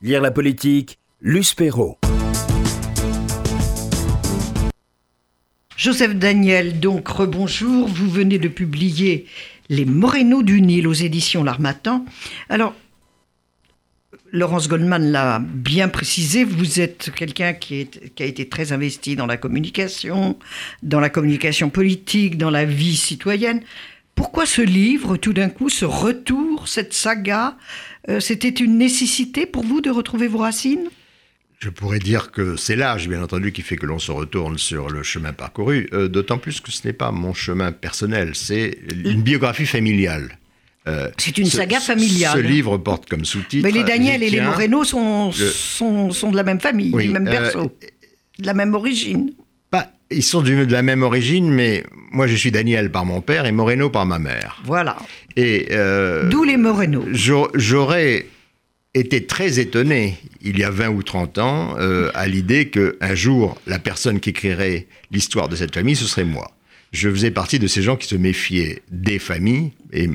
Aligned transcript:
Lire 0.00 0.20
la 0.20 0.30
politique, 0.30 0.98
Luce 1.20 1.54
Perrault. 1.54 1.98
Joseph 5.76 6.14
Daniel, 6.14 6.78
donc 6.78 7.08
rebonjour. 7.08 7.88
Vous 7.88 8.08
venez 8.08 8.38
de 8.38 8.46
publier 8.46 9.26
Les 9.68 9.84
Morénos 9.84 10.44
du 10.44 10.62
Nil 10.62 10.86
aux 10.86 10.92
éditions 10.92 11.42
L'Armatan. 11.42 12.04
Alors, 12.48 12.76
Laurence 14.30 14.68
Goldman 14.68 15.10
l'a 15.10 15.40
bien 15.40 15.88
précisé, 15.88 16.44
vous 16.44 16.78
êtes 16.78 17.10
quelqu'un 17.16 17.52
qui, 17.52 17.88
a 18.20 18.24
été 18.24 18.48
très 18.48 18.70
investi 18.70 19.16
dans 19.16 19.26
la 19.26 19.36
communication, 19.36 20.38
dans 20.84 21.00
la 21.00 21.10
communication 21.10 21.70
politique, 21.70 22.38
dans 22.38 22.50
la 22.50 22.64
vie 22.64 22.96
citoyenne. 22.96 23.62
Pourquoi 24.14 24.46
ce 24.46 24.62
livre, 24.62 25.16
tout 25.16 25.32
d'un 25.32 25.48
coup, 25.48 25.68
ce 25.68 25.84
retour, 25.84 26.68
cette 26.68 26.92
saga 26.92 27.56
C'était 28.20 28.48
une 28.48 28.78
nécessité 28.78 29.44
pour 29.46 29.64
vous 29.64 29.80
de 29.80 29.90
retrouver 29.90 30.28
vos 30.28 30.38
racines? 30.38 30.88
Je 31.58 31.70
pourrais 31.70 31.98
dire 31.98 32.30
que 32.30 32.54
c'est 32.56 32.76
l'âge, 32.76 33.08
bien 33.08 33.20
entendu, 33.22 33.50
qui 33.50 33.62
fait 33.62 33.76
que 33.76 33.86
l'on 33.86 33.98
se 33.98 34.12
retourne 34.12 34.58
sur 34.58 34.90
le 34.90 35.02
chemin 35.02 35.32
parcouru, 35.32 35.88
euh, 35.92 36.08
d'autant 36.08 36.38
plus 36.38 36.60
que 36.60 36.70
ce 36.70 36.86
n'est 36.86 36.92
pas 36.92 37.10
mon 37.10 37.34
chemin 37.34 37.72
personnel, 37.72 38.30
c'est 38.34 38.78
une 38.92 39.22
biographie 39.22 39.66
familiale. 39.66 40.38
Euh, 40.86 41.08
c'est 41.18 41.36
une 41.36 41.46
saga 41.46 41.80
familiale. 41.80 42.38
Ce, 42.38 42.42
livre 42.42 42.78
porte 42.78 43.08
comme 43.08 43.24
sous-titre. 43.24 43.66
Mais 43.66 43.72
les 43.72 43.82
Daniel 43.82 44.22
et 44.22 44.30
les 44.30 44.40
Moreno 44.40 44.84
sont, 44.84 45.32
sont, 45.32 46.12
sont, 46.12 46.30
de 46.30 46.36
la 46.36 46.44
même 46.44 46.60
famille, 46.60 46.92
du 46.92 47.08
même 47.08 47.24
berceau, 47.24 47.76
de 48.38 48.46
la 48.46 48.54
même 48.54 48.74
origine. 48.74 49.32
Ils 50.10 50.22
sont 50.22 50.40
de 50.42 50.64
la 50.64 50.82
même 50.82 51.02
origine, 51.02 51.50
mais 51.50 51.84
moi 52.10 52.26
je 52.26 52.34
suis 52.34 52.50
Daniel 52.50 52.90
par 52.90 53.04
mon 53.04 53.20
père 53.20 53.44
et 53.44 53.52
Moreno 53.52 53.90
par 53.90 54.06
ma 54.06 54.18
mère. 54.18 54.60
Voilà. 54.64 54.96
Et 55.36 55.68
euh, 55.72 56.28
d'où 56.28 56.44
les 56.44 56.56
Moreno. 56.56 57.04
J'aurais 57.12 58.26
été 58.94 59.26
très 59.26 59.58
étonné 59.58 60.16
il 60.40 60.58
y 60.58 60.64
a 60.64 60.70
20 60.70 60.88
ou 60.88 61.02
30 61.02 61.38
ans 61.38 61.74
euh, 61.78 62.10
à 62.14 62.26
l'idée 62.26 62.70
qu'un 62.70 63.14
jour 63.14 63.60
la 63.66 63.78
personne 63.78 64.18
qui 64.18 64.30
écrirait 64.30 64.86
l'histoire 65.10 65.48
de 65.48 65.56
cette 65.56 65.74
famille 65.74 65.96
ce 65.96 66.06
serait 66.06 66.24
moi. 66.24 66.50
Je 66.92 67.10
faisais 67.10 67.30
partie 67.30 67.58
de 67.58 67.66
ces 67.66 67.82
gens 67.82 67.96
qui 67.96 68.08
se 68.08 68.16
méfiaient 68.16 68.82
des 68.90 69.18
familles 69.18 69.72
et 69.92 70.08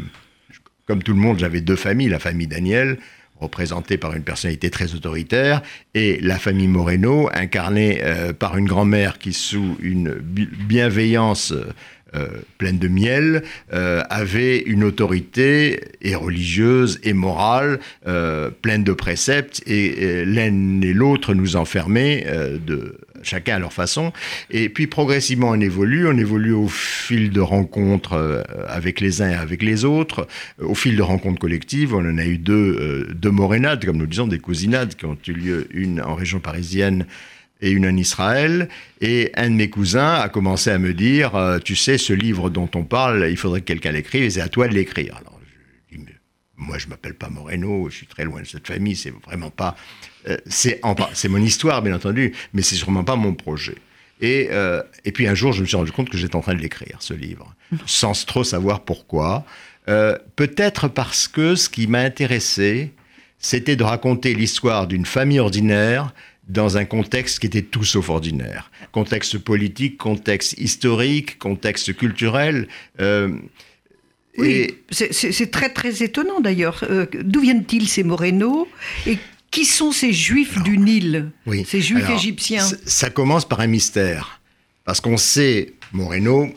comme 0.87 1.03
tout 1.03 1.13
le 1.13 1.19
monde 1.19 1.37
j'avais 1.39 1.61
deux 1.61 1.75
familles, 1.75 2.09
la 2.09 2.19
famille 2.19 2.47
Daniel 2.47 2.97
représentée 3.43 3.97
par 3.97 4.13
une 4.13 4.23
personnalité 4.23 4.69
très 4.69 4.95
autoritaire, 4.95 5.61
et 5.93 6.19
la 6.21 6.39
famille 6.39 6.67
Moreno, 6.67 7.29
incarnée 7.33 7.99
euh, 8.01 8.33
par 8.33 8.57
une 8.57 8.65
grand-mère 8.65 9.19
qui, 9.19 9.33
sous 9.33 9.77
une 9.81 10.13
bienveillance 10.13 11.53
euh, 12.15 12.27
pleine 12.57 12.79
de 12.79 12.87
miel, 12.87 13.43
euh, 13.73 14.01
avait 14.09 14.59
une 14.59 14.83
autorité 14.83 15.81
et 16.01 16.15
religieuse 16.15 16.99
et 17.03 17.13
morale 17.13 17.79
pleine 18.61 18.83
de 18.83 18.93
préceptes, 18.93 19.61
et, 19.65 20.25
l'un 20.25 20.81
et 20.81 20.93
l'autre 20.93 21.33
nous 21.33 21.55
enfermaient 21.55 22.25
de 22.65 22.97
chacun 23.25 23.55
à 23.55 23.59
leur 23.59 23.73
façon. 23.73 24.13
Et 24.49 24.69
puis 24.69 24.87
progressivement, 24.87 25.49
on 25.49 25.59
évolue. 25.59 26.07
On 26.07 26.17
évolue 26.17 26.53
au 26.53 26.67
fil 26.67 27.31
de 27.31 27.41
rencontres 27.41 28.13
euh, 28.13 28.41
avec 28.67 29.01
les 29.01 29.21
uns 29.21 29.29
et 29.29 29.35
avec 29.35 29.61
les 29.61 29.85
autres, 29.85 30.27
euh, 30.61 30.67
au 30.67 30.75
fil 30.75 30.95
de 30.95 31.01
rencontres 31.01 31.39
collectives. 31.39 31.93
On 31.93 31.99
en 31.99 32.17
a 32.17 32.25
eu 32.25 32.37
deux, 32.37 32.53
euh, 32.79 33.13
deux 33.13 33.31
morénades, 33.31 33.85
comme 33.85 33.97
nous 33.97 34.07
disons, 34.07 34.27
des 34.27 34.39
cousinades 34.39 34.95
qui 34.95 35.05
ont 35.05 35.17
eu 35.27 35.33
lieu, 35.33 35.67
une 35.71 36.01
en 36.01 36.15
région 36.15 36.39
parisienne 36.39 37.05
et 37.61 37.71
une 37.71 37.85
en 37.85 37.95
Israël. 37.95 38.69
Et 39.01 39.31
un 39.35 39.49
de 39.49 39.55
mes 39.55 39.69
cousins 39.69 40.15
a 40.15 40.29
commencé 40.29 40.69
à 40.69 40.77
me 40.77 40.93
dire, 40.93 41.59
tu 41.63 41.75
sais, 41.75 41.97
ce 41.97 42.11
livre 42.11 42.49
dont 42.49 42.69
on 42.75 42.83
parle, 42.83 43.27
il 43.29 43.37
faudrait 43.37 43.61
que 43.61 43.65
quelqu'un 43.65 43.91
l'écrive, 43.91 44.23
et 44.23 44.29
c'est 44.29 44.41
à 44.41 44.49
toi 44.49 44.67
de 44.67 44.73
l'écrire. 44.73 45.15
Alors, 45.21 45.39
moi, 46.55 46.77
je 46.77 46.87
m'appelle 46.87 47.13
pas 47.13 47.29
Moreno, 47.29 47.89
je 47.89 47.97
suis 47.97 48.07
très 48.07 48.23
loin 48.23 48.41
de 48.41 48.47
cette 48.47 48.67
famille, 48.67 48.95
c'est 48.95 49.13
vraiment 49.25 49.49
pas 49.49 49.75
euh, 50.27 50.37
c'est 50.45 51.29
mon 51.29 51.41
histoire, 51.41 51.81
bien 51.81 51.95
entendu, 51.95 52.33
mais 52.53 52.61
c'est 52.61 52.75
sûrement 52.75 53.03
pas 53.03 53.15
mon 53.15 53.33
projet. 53.33 53.75
Et, 54.21 54.47
euh, 54.51 54.81
et, 55.05 55.11
puis 55.11 55.27
un 55.27 55.35
jour, 55.35 55.51
je 55.51 55.61
me 55.61 55.65
suis 55.65 55.75
rendu 55.75 55.91
compte 55.91 56.09
que 56.09 56.17
j'étais 56.17 56.35
en 56.35 56.41
train 56.41 56.53
de 56.53 56.61
l'écrire, 56.61 56.97
ce 56.99 57.13
livre, 57.13 57.53
sans 57.85 58.25
trop 58.25 58.43
savoir 58.43 58.81
pourquoi. 58.81 59.45
Euh, 59.89 60.17
peut-être 60.35 60.87
parce 60.87 61.27
que 61.27 61.55
ce 61.55 61.67
qui 61.67 61.87
m'a 61.87 61.99
intéressé, 61.99 62.93
c'était 63.39 63.75
de 63.75 63.83
raconter 63.83 64.33
l'histoire 64.33 64.87
d'une 64.87 65.05
famille 65.05 65.39
ordinaire 65.39 66.13
dans 66.47 66.77
un 66.77 66.85
contexte 66.85 67.39
qui 67.39 67.47
était 67.47 67.61
tout 67.61 67.83
sauf 67.83 68.09
ordinaire. 68.09 68.71
Contexte 68.91 69.37
politique, 69.37 69.97
contexte 69.97 70.57
historique, 70.57 71.37
contexte 71.39 71.95
culturel. 71.95 72.67
oui, 74.37 74.75
c'est 74.89 75.51
très 75.51 75.69
très 75.69 76.03
étonnant 76.03 76.39
d'ailleurs. 76.39 76.85
D'où 77.23 77.41
viennent-ils 77.41 77.87
ces 77.87 78.03
Moreno? 78.03 78.67
Et 79.05 79.17
qui 79.53 79.65
sont 79.65 79.91
ces 79.91 80.11
juifs 80.11 80.61
du 80.63 80.77
Nil 80.77 81.31
oui. 81.45 81.63
Ces 81.65 81.79
juifs 81.79 82.09
égyptiens 82.09 82.67
Ça 82.85 83.09
commence 83.09 83.47
par 83.47 83.59
un 83.59 83.67
mystère. 83.67 84.41
Parce 84.83 84.99
qu'on 84.99 85.15
sait, 85.15 85.73
Moreno, 85.93 86.47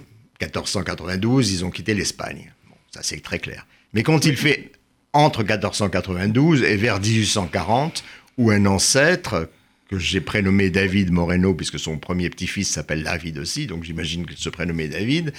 1492, 0.41 1.53
ils 1.53 1.65
ont 1.65 1.71
quitté 1.71 1.95
l'Espagne. 1.95 2.53
ça 2.91 3.01
c'est 3.03 3.23
très 3.23 3.39
clair. 3.39 3.67
Mais 3.93 4.03
quand 4.03 4.25
il 4.25 4.37
fait 4.37 4.73
entre 5.13 5.43
1492 5.45 6.63
et 6.63 6.77
vers 6.77 6.99
1840, 6.99 8.03
où 8.39 8.51
un 8.51 8.67
ancêtre, 8.67 9.49
que 9.89 9.99
j'ai 9.99 10.21
prénommé 10.21 10.71
David 10.71 11.13
Moreno, 11.13 11.55
puisque 11.55 11.79
son 11.79 11.99
premier 11.99 12.29
petit-fils 12.29 12.69
s'appelle 12.69 13.05
David 13.05 13.39
aussi, 13.39 13.67
donc 13.67 13.85
j'imagine 13.85 14.27
qu'il 14.27 14.37
se 14.37 14.49
prénommait 14.49 14.89
David, 14.89 15.33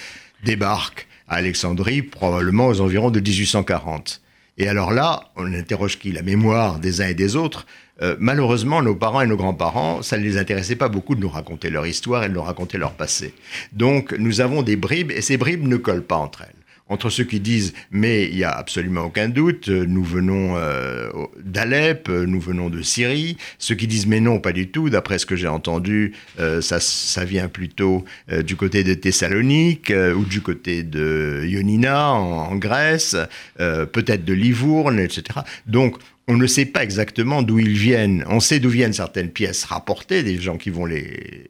débarque 0.44 1.06
à 1.28 1.34
Alexandrie, 1.36 2.02
probablement 2.02 2.68
aux 2.68 2.80
environs 2.80 3.10
de 3.10 3.20
1840. 3.20 4.22
Et 4.58 4.68
alors 4.68 4.92
là, 4.92 5.30
on 5.36 5.52
interroge 5.54 5.98
qui? 5.98 6.12
La 6.12 6.22
mémoire 6.22 6.80
des 6.80 7.00
uns 7.00 7.08
et 7.08 7.14
des 7.14 7.36
autres. 7.36 7.66
Euh, 8.02 8.16
malheureusement, 8.18 8.82
nos 8.82 8.94
parents 8.94 9.20
et 9.20 9.26
nos 9.26 9.36
grands-parents, 9.36 10.02
ça 10.02 10.18
ne 10.18 10.22
les 10.22 10.36
intéressait 10.36 10.76
pas 10.76 10.88
beaucoup 10.88 11.14
de 11.14 11.20
nous 11.20 11.28
raconter 11.28 11.70
leur 11.70 11.86
histoire 11.86 12.24
et 12.24 12.28
de 12.28 12.34
nous 12.34 12.42
raconter 12.42 12.78
leur 12.78 12.92
passé. 12.92 13.34
Donc, 13.72 14.12
nous 14.18 14.40
avons 14.40 14.62
des 14.62 14.76
bribes, 14.76 15.10
et 15.10 15.20
ces 15.20 15.36
bribes 15.36 15.66
ne 15.66 15.76
collent 15.76 16.04
pas 16.04 16.16
entre 16.16 16.42
elles 16.42 16.57
entre 16.88 17.10
ceux 17.10 17.24
qui 17.24 17.40
disent 17.40 17.74
mais 17.90 18.28
il 18.28 18.36
n'y 18.36 18.44
a 18.44 18.50
absolument 18.50 19.02
aucun 19.02 19.28
doute, 19.28 19.68
nous 19.68 20.04
venons 20.04 20.56
euh, 20.56 21.10
d'Alep, 21.42 22.08
nous 22.08 22.40
venons 22.40 22.70
de 22.70 22.82
Syrie, 22.82 23.36
ceux 23.58 23.74
qui 23.74 23.86
disent 23.86 24.06
mais 24.06 24.20
non, 24.20 24.40
pas 24.40 24.52
du 24.52 24.68
tout, 24.68 24.90
d'après 24.90 25.18
ce 25.18 25.26
que 25.26 25.36
j'ai 25.36 25.48
entendu, 25.48 26.12
euh, 26.38 26.60
ça, 26.60 26.80
ça, 26.80 27.24
vient 27.24 27.48
plutôt 27.48 28.04
euh, 28.32 28.42
du 28.42 28.56
côté 28.56 28.84
de 28.84 28.94
Thessalonique 28.94 29.92
ou 30.16 30.24
du 30.24 30.40
côté 30.40 30.82
de 30.82 31.44
Ionina 31.46 32.12
en, 32.12 32.56
Grèce, 32.56 33.16
peut-être 33.56 34.24
de 34.24 34.32
Livourne, 34.32 34.98
etc. 34.98 35.40
Donc 35.66 35.96
on 36.26 36.36
ne 36.36 36.46
sait 36.46 36.66
pas 36.66 36.82
exactement 36.82 37.42
d'où 37.42 37.58
ils 37.58 37.76
viennent. 37.76 38.24
On 38.28 38.40
sait 38.40 38.60
d'où 38.60 38.68
viennent 38.68 38.92
certaines 38.92 39.30
pièces 39.30 39.64
rapportées, 39.64 40.22
des 40.22 40.38
gens 40.38 40.56
qui 40.56 40.70
vont 40.70 40.84
les, 40.84 41.46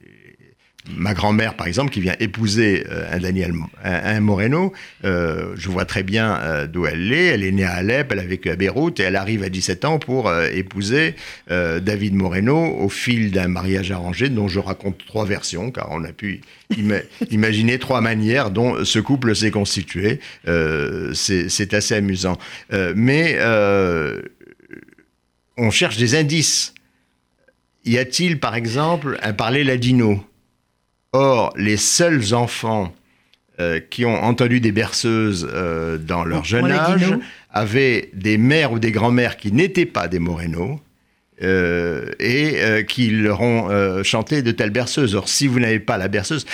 ma 0.95 1.13
grand-mère, 1.13 1.55
par 1.55 1.67
exemple, 1.67 1.91
qui 1.91 2.01
vient 2.01 2.15
épouser 2.19 2.85
euh, 2.89 3.05
un 3.11 3.19
Daniel, 3.19 3.53
un, 3.83 4.19
Moreno, 4.19 4.73
euh, 5.05 5.53
je 5.55 5.69
vois 5.69 5.85
très 5.85 6.03
bien 6.03 6.37
euh, 6.37 6.67
d'où 6.67 6.85
elle 6.85 7.11
est. 7.11 7.25
Elle 7.27 7.43
est 7.43 7.51
née 7.51 7.63
à 7.63 7.73
Alep, 7.73 8.11
elle 8.11 8.19
a 8.19 8.25
vécu 8.25 8.49
à 8.49 8.55
Beyrouth 8.55 8.99
et 8.99 9.03
elle 9.03 9.15
arrive 9.15 9.43
à 9.43 9.49
17 9.49 9.85
ans 9.85 9.99
pour 9.99 10.31
épouser 10.51 11.15
David 11.47 12.15
Moreno 12.15 12.57
au 12.57 12.89
fil 12.89 13.31
d'un 13.31 13.47
mariage 13.47 13.91
arrangé 13.91 14.29
dont 14.29 14.47
je 14.47 14.59
raconte 14.59 14.97
trois 15.05 15.25
versions, 15.25 15.71
car 15.71 15.89
on 15.91 16.03
a 16.03 16.11
pu 16.11 16.41
imaginer 17.31 17.79
trois 17.79 18.01
manières 18.01 18.51
dont 18.51 18.83
ce 18.83 18.99
couple 18.99 19.35
s'est 19.35 19.51
constitué. 19.51 20.19
C'est 21.13 21.73
assez 21.73 21.95
amusant. 21.95 22.37
mais 22.95 23.37
on 25.57 25.71
cherche 25.71 25.97
des 25.97 26.15
indices. 26.15 26.73
Y 27.85 27.97
a-t-il, 27.97 28.39
par 28.39 28.55
exemple, 28.55 29.17
un 29.21 29.33
parler 29.33 29.63
ladino? 29.63 30.23
Or, 31.11 31.53
les 31.57 31.77
seuls 31.77 32.33
enfants 32.33 32.93
euh, 33.59 33.79
qui 33.79 34.05
ont 34.05 34.15
entendu 34.15 34.61
des 34.61 34.71
berceuses 34.71 35.49
euh, 35.51 35.97
dans 35.97 36.23
leur 36.23 36.45
jeune 36.45 36.71
âge 36.71 37.13
avaient 37.51 38.09
des 38.13 38.37
mères 38.37 38.71
ou 38.71 38.79
des 38.79 38.91
grands-mères 38.91 39.35
qui 39.35 39.51
n'étaient 39.51 39.87
pas 39.87 40.07
des 40.07 40.19
Moreno 40.19 40.79
euh, 41.41 42.11
et 42.19 42.85
qui 42.85 43.09
leur 43.09 43.41
ont 43.41 44.03
chanté 44.03 44.43
de 44.43 44.51
telles 44.51 44.69
berceuses. 44.69 45.15
Or, 45.15 45.27
si 45.27 45.47
vous 45.47 45.59
n'avez 45.59 45.79
pas 45.79 45.97
la 45.97 46.07
berceuse, 46.07 46.45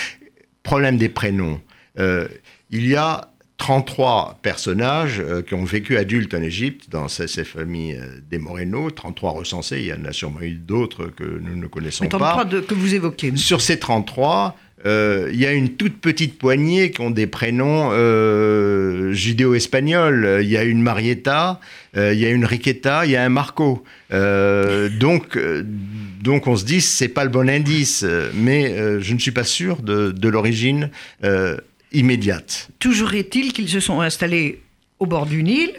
problème 0.63 0.97
des 0.97 1.09
prénoms. 1.09 1.61
il 1.97 2.87
y 2.87 2.95
a 2.95 3.29
33 3.65 4.37
personnages 4.43 5.23
qui 5.47 5.55
ont 5.55 5.63
vécu 5.63 5.97
adultes 5.97 6.35
en 6.35 6.41
Égypte 6.43 6.83
dans 6.91 7.07
ces, 7.07 7.43
familles 7.43 7.99
des 8.29 8.37
Moreno, 8.37 8.91
33 8.91 9.31
recensés, 9.31 9.79
il 9.79 9.87
y 9.87 9.93
en 9.93 10.05
a 10.05 10.13
sûrement 10.13 10.41
eu 10.41 10.51
d'autres 10.51 11.07
que 11.07 11.23
nous 11.23 11.55
ne 11.55 11.65
connaissons 11.65 12.03
Mais 12.03 12.09
33 12.09 12.45
pas. 12.45 12.61
que 12.61 12.75
vous 12.75 12.93
évoquez. 12.93 13.35
Sur 13.35 13.61
ces 13.61 13.79
33, 13.79 14.55
euh, 14.85 15.31
il 15.33 15.39
y 15.39 15.47
a 15.47 15.51
une 15.51 15.69
toute 15.69 15.99
petite 15.99 16.37
poignée 16.37 16.91
qui 16.91 17.01
ont 17.01 17.09
des 17.09 17.25
prénoms 17.25 17.89
euh, 17.91 19.13
judéo-espagnols. 19.13 20.41
Il 20.43 20.47
y 20.47 20.57
a 20.57 20.63
une 20.63 20.83
Marietta, 20.83 21.59
euh, 21.97 22.13
il 22.13 22.19
y 22.19 22.25
a 22.27 22.29
une 22.29 22.45
Riquetta, 22.45 23.07
il 23.07 23.13
y 23.13 23.15
a 23.15 23.23
un 23.23 23.29
Marco. 23.29 23.83
donc, 24.11 25.39
donc 26.21 26.45
on 26.45 26.55
se 26.55 26.65
dit 26.65 26.81
c'est 26.81 27.07
pas 27.07 27.23
le 27.23 27.31
bon 27.31 27.49
indice, 27.49 28.05
mais 28.35 29.01
je 29.01 29.11
ne 29.11 29.17
suis 29.17 29.31
pas 29.31 29.43
sûr 29.43 29.81
de, 29.81 30.11
de 30.11 30.29
l'origine 30.29 30.91
immédiate. 31.95 32.69
Toujours 32.79 33.13
est-il 33.13 33.53
qu'ils 33.53 33.69
se 33.69 33.79
sont 33.79 34.01
installés 34.01 34.61
au 34.99 35.05
bord 35.05 35.25
du 35.25 35.43
Nil 35.43 35.71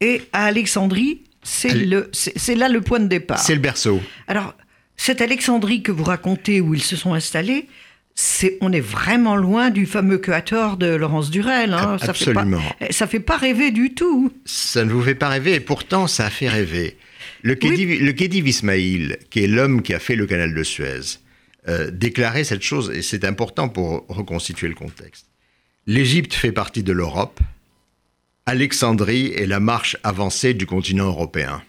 et 0.00 0.22
à 0.32 0.44
Alexandrie 0.46 1.22
C'est 1.42 1.74
le, 1.74 2.10
là 2.56 2.68
le 2.68 2.80
point 2.80 3.00
de 3.00 3.06
départ. 3.08 3.38
C'est 3.38 3.54
le 3.54 3.60
berceau. 3.60 4.00
Alors, 4.26 4.54
cette 4.96 5.20
Alexandrie 5.20 5.82
que 5.82 5.92
vous 5.92 6.04
racontez 6.04 6.60
où 6.60 6.74
ils 6.74 6.82
se 6.82 6.96
sont 6.96 7.14
installés, 7.14 7.68
c'est, 8.14 8.58
on 8.60 8.72
est 8.72 8.80
vraiment 8.80 9.36
loin 9.36 9.70
du 9.70 9.86
fameux 9.86 10.18
Quator 10.18 10.76
de 10.76 10.86
Laurence 10.88 11.30
Durel. 11.30 11.72
hein. 11.72 11.98
Ça 12.00 12.12
fait 12.12 12.30
absolument. 12.30 12.60
pas- 12.80 12.86
ça 12.90 13.06
fait 13.06 13.20
pas 13.20 13.36
rêver 13.36 13.70
du 13.70 13.94
tout. 13.94 14.32
Ça 14.44 14.84
ne 14.84 14.90
vous 14.90 15.02
fait 15.02 15.14
pas 15.14 15.28
rêver, 15.28 15.54
et 15.54 15.60
pourtant 15.60 16.08
ça 16.08 16.26
a 16.26 16.30
fait 16.30 16.48
rêver. 16.48 16.96
Le 17.42 17.52
Oui. 17.52 17.58
Khedive, 17.70 18.14
Khedive 18.14 18.48
Ismail, 18.48 19.16
qui 19.30 19.44
est 19.44 19.46
l'homme 19.46 19.82
qui 19.82 19.94
a 19.94 20.00
fait 20.00 20.16
le 20.16 20.26
canal 20.26 20.52
de 20.52 20.62
Suez, 20.64 21.20
euh, 21.68 21.92
déclarait 21.92 22.42
cette 22.42 22.62
chose, 22.62 22.90
et 22.92 23.02
c'est 23.02 23.24
important 23.24 23.68
pour 23.68 24.04
reconstituer 24.08 24.66
le 24.66 24.74
contexte. 24.74 25.26
L'Égypte 25.88 26.34
fait 26.34 26.52
partie 26.52 26.82
de 26.82 26.92
l'Europe, 26.92 27.40
Alexandrie 28.44 29.32
est 29.34 29.46
la 29.46 29.58
marche 29.58 29.96
avancée 30.02 30.52
du 30.52 30.66
continent 30.66 31.06
européen. 31.06 31.62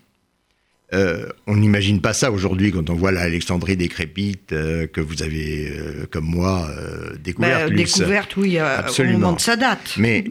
Euh, 0.92 1.30
on 1.48 1.56
n'imagine 1.56 2.02
pas 2.02 2.12
ça 2.12 2.30
aujourd'hui 2.30 2.74
quand 2.74 2.90
on 2.90 2.96
voit 2.96 3.14
l'Alexandrie 3.14 3.78
décrépite 3.78 4.52
euh, 4.52 4.88
que 4.88 5.00
vous 5.00 5.24
avez, 5.24 5.70
euh, 5.72 6.06
comme 6.12 6.26
moi, 6.26 6.70
découverte. 7.18 7.70
Bah, 7.70 7.74
découverte, 7.74 8.36
oui, 8.36 8.58
euh, 8.58 8.66
au 8.66 8.80
Absolument. 8.80 9.20
moment 9.20 9.34
de 9.38 9.40
sa 9.40 9.56
date. 9.56 9.94
Mais 9.96 10.26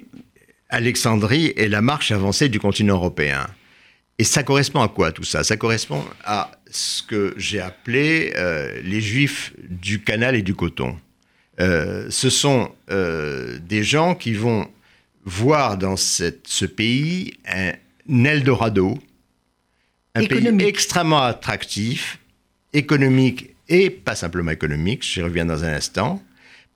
Alexandrie 0.68 1.54
est 1.56 1.68
la 1.68 1.80
marche 1.80 2.12
avancée 2.12 2.50
du 2.50 2.60
continent 2.60 2.96
européen. 2.96 3.46
Et 4.18 4.24
ça 4.24 4.42
correspond 4.42 4.82
à 4.82 4.88
quoi 4.88 5.12
tout 5.12 5.24
ça? 5.24 5.44
Ça 5.44 5.56
correspond 5.56 6.04
à 6.26 6.50
ce 6.70 7.02
que 7.02 7.32
j'ai 7.38 7.60
appelé 7.60 8.34
les 8.84 9.00
juifs 9.00 9.54
du 9.70 10.02
canal 10.02 10.36
et 10.36 10.42
du 10.42 10.54
coton. 10.54 10.98
Euh, 11.60 12.06
ce 12.10 12.30
sont 12.30 12.70
euh, 12.90 13.58
des 13.68 13.82
gens 13.82 14.14
qui 14.14 14.32
vont 14.34 14.68
voir 15.24 15.76
dans 15.76 15.96
cette- 15.96 16.46
ce 16.46 16.64
pays 16.64 17.34
un 17.46 17.72
Eldorado, 18.24 18.96
un 20.14 20.20
pays 20.26 20.44
extrêmement 20.68 21.22
attractif, 21.22 22.18
économique 22.72 23.50
et 23.68 23.90
pas 23.90 24.14
simplement 24.14 24.50
économique, 24.50 25.02
j'y 25.04 25.20
reviens 25.20 25.44
dans 25.44 25.64
un 25.64 25.72
instant, 25.74 26.22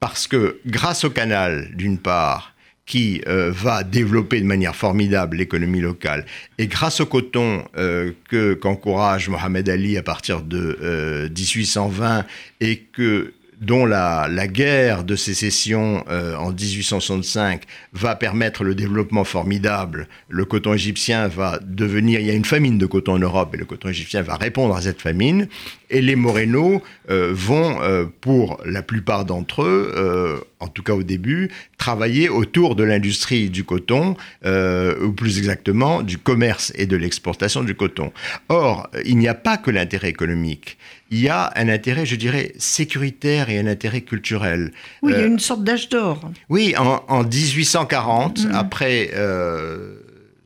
parce 0.00 0.26
que 0.26 0.58
grâce 0.66 1.04
au 1.04 1.10
canal, 1.10 1.70
d'une 1.74 1.98
part, 1.98 2.54
qui 2.84 3.22
euh, 3.28 3.50
va 3.52 3.84
développer 3.84 4.40
de 4.40 4.44
manière 4.46 4.74
formidable 4.74 5.36
l'économie 5.36 5.80
locale, 5.80 6.26
et 6.58 6.66
grâce 6.66 7.00
au 7.00 7.06
coton 7.06 7.64
euh, 7.78 8.10
que 8.28 8.54
qu'encourage 8.54 9.28
Mohamed 9.28 9.68
Ali 9.68 9.96
à 9.96 10.02
partir 10.02 10.42
de 10.42 10.78
euh, 10.82 11.28
1820 11.30 12.26
et 12.60 12.78
que 12.80 13.32
dont 13.62 13.86
la, 13.86 14.28
guerre 14.48 15.04
de 15.04 15.16
sécession 15.16 16.04
euh, 16.10 16.36
en 16.36 16.50
1865 16.50 17.62
va 17.92 18.16
permettre 18.16 18.64
le 18.64 18.74
développement 18.74 19.24
formidable. 19.24 20.08
Le 20.28 20.44
coton 20.44 20.74
égyptien 20.74 21.28
va 21.28 21.58
devenir, 21.62 22.20
il 22.20 22.26
y 22.26 22.30
a 22.30 22.34
une 22.34 22.44
famine 22.44 22.76
de 22.76 22.86
coton 22.86 23.14
en 23.14 23.18
Europe 23.18 23.54
et 23.54 23.56
le 23.56 23.64
coton 23.64 23.88
égyptien 23.88 24.22
va 24.22 24.36
répondre 24.36 24.76
à 24.76 24.82
cette 24.82 25.00
famine. 25.00 25.46
Et 25.92 26.00
les 26.00 26.16
Morénos 26.16 26.80
euh, 27.10 27.30
vont, 27.32 27.80
euh, 27.82 28.06
pour 28.20 28.60
la 28.64 28.82
plupart 28.82 29.24
d'entre 29.24 29.62
eux, 29.62 29.92
euh, 29.94 30.38
en 30.58 30.68
tout 30.68 30.82
cas 30.82 30.94
au 30.94 31.02
début, 31.02 31.50
travailler 31.86 32.28
autour 32.28 32.76
de 32.76 32.84
l'industrie 32.84 33.50
du 33.50 33.64
coton, 33.64 34.16
euh, 34.44 34.94
ou 35.04 35.10
plus 35.12 35.38
exactement 35.38 36.02
du 36.02 36.16
commerce 36.16 36.72
et 36.76 36.86
de 36.86 36.96
l'exportation 36.96 37.64
du 37.64 37.74
coton. 37.74 38.12
Or, 38.48 38.88
il 39.04 39.16
n'y 39.18 39.26
a 39.26 39.34
pas 39.34 39.56
que 39.56 39.70
l'intérêt 39.72 40.08
économique. 40.10 40.78
Il 41.10 41.18
y 41.20 41.28
a 41.28 41.52
un 41.56 41.68
intérêt, 41.68 42.06
je 42.06 42.14
dirais, 42.14 42.52
sécuritaire 42.56 43.50
et 43.50 43.58
un 43.58 43.66
intérêt 43.66 44.02
culturel. 44.02 44.70
Oui, 45.02 45.10
il 45.12 45.18
y 45.18 45.22
a 45.22 45.24
Euh, 45.24 45.26
une 45.34 45.40
sorte 45.40 45.64
d'âge 45.64 45.88
d'or. 45.88 46.20
oui, 46.48 46.74
en, 46.78 47.02
en 47.08 47.24
1840, 47.24 48.46
après 48.54 49.10
euh, 49.14 49.94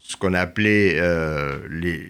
ce 0.08 0.16
qu'on 0.16 0.32
a 0.34 0.40
appelé 0.40 0.94
euh, 0.96 1.58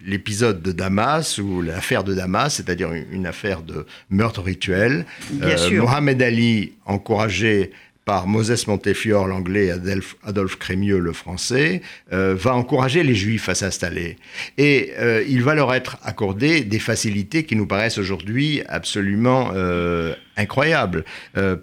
l'épisode 0.06 0.62
de 0.62 0.70
Damas 0.70 1.38
ou 1.38 1.62
l'affaire 1.62 2.04
de 2.04 2.14
Damas, 2.14 2.54
c'est-à-dire 2.54 2.92
une, 2.92 3.06
une 3.10 3.26
affaire 3.26 3.62
de 3.62 3.86
meurtre 4.10 4.42
rituel, 4.42 5.04
Bien 5.32 5.56
sûr. 5.56 5.82
Mohamed 5.82 6.22
Ali, 6.22 6.72
encouragé 6.84 7.72
par 8.06 8.28
Moses 8.28 8.68
Montefiore, 8.68 9.26
l'anglais, 9.26 9.66
et 9.66 9.72
Adolphe, 9.72 10.56
Crémieux, 10.58 11.00
le 11.00 11.12
français, 11.12 11.82
euh, 12.12 12.36
va 12.38 12.54
encourager 12.54 13.02
les 13.02 13.16
juifs 13.16 13.48
à 13.48 13.56
s'installer. 13.56 14.16
Et 14.58 14.92
euh, 14.96 15.24
il 15.28 15.42
va 15.42 15.56
leur 15.56 15.74
être 15.74 15.98
accordé 16.04 16.62
des 16.62 16.78
facilités 16.78 17.42
qui 17.42 17.56
nous 17.56 17.66
paraissent 17.66 17.98
aujourd'hui 17.98 18.62
absolument 18.68 19.50
euh, 19.54 20.14
incroyables. 20.36 21.04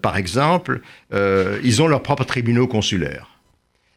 Par 0.01 0.17
exemple, 0.17 0.81
ils 1.11 1.81
ont 1.81 1.87
leurs 1.87 2.03
propres 2.03 2.25
tribunaux 2.25 2.67
consulaires. 2.67 3.29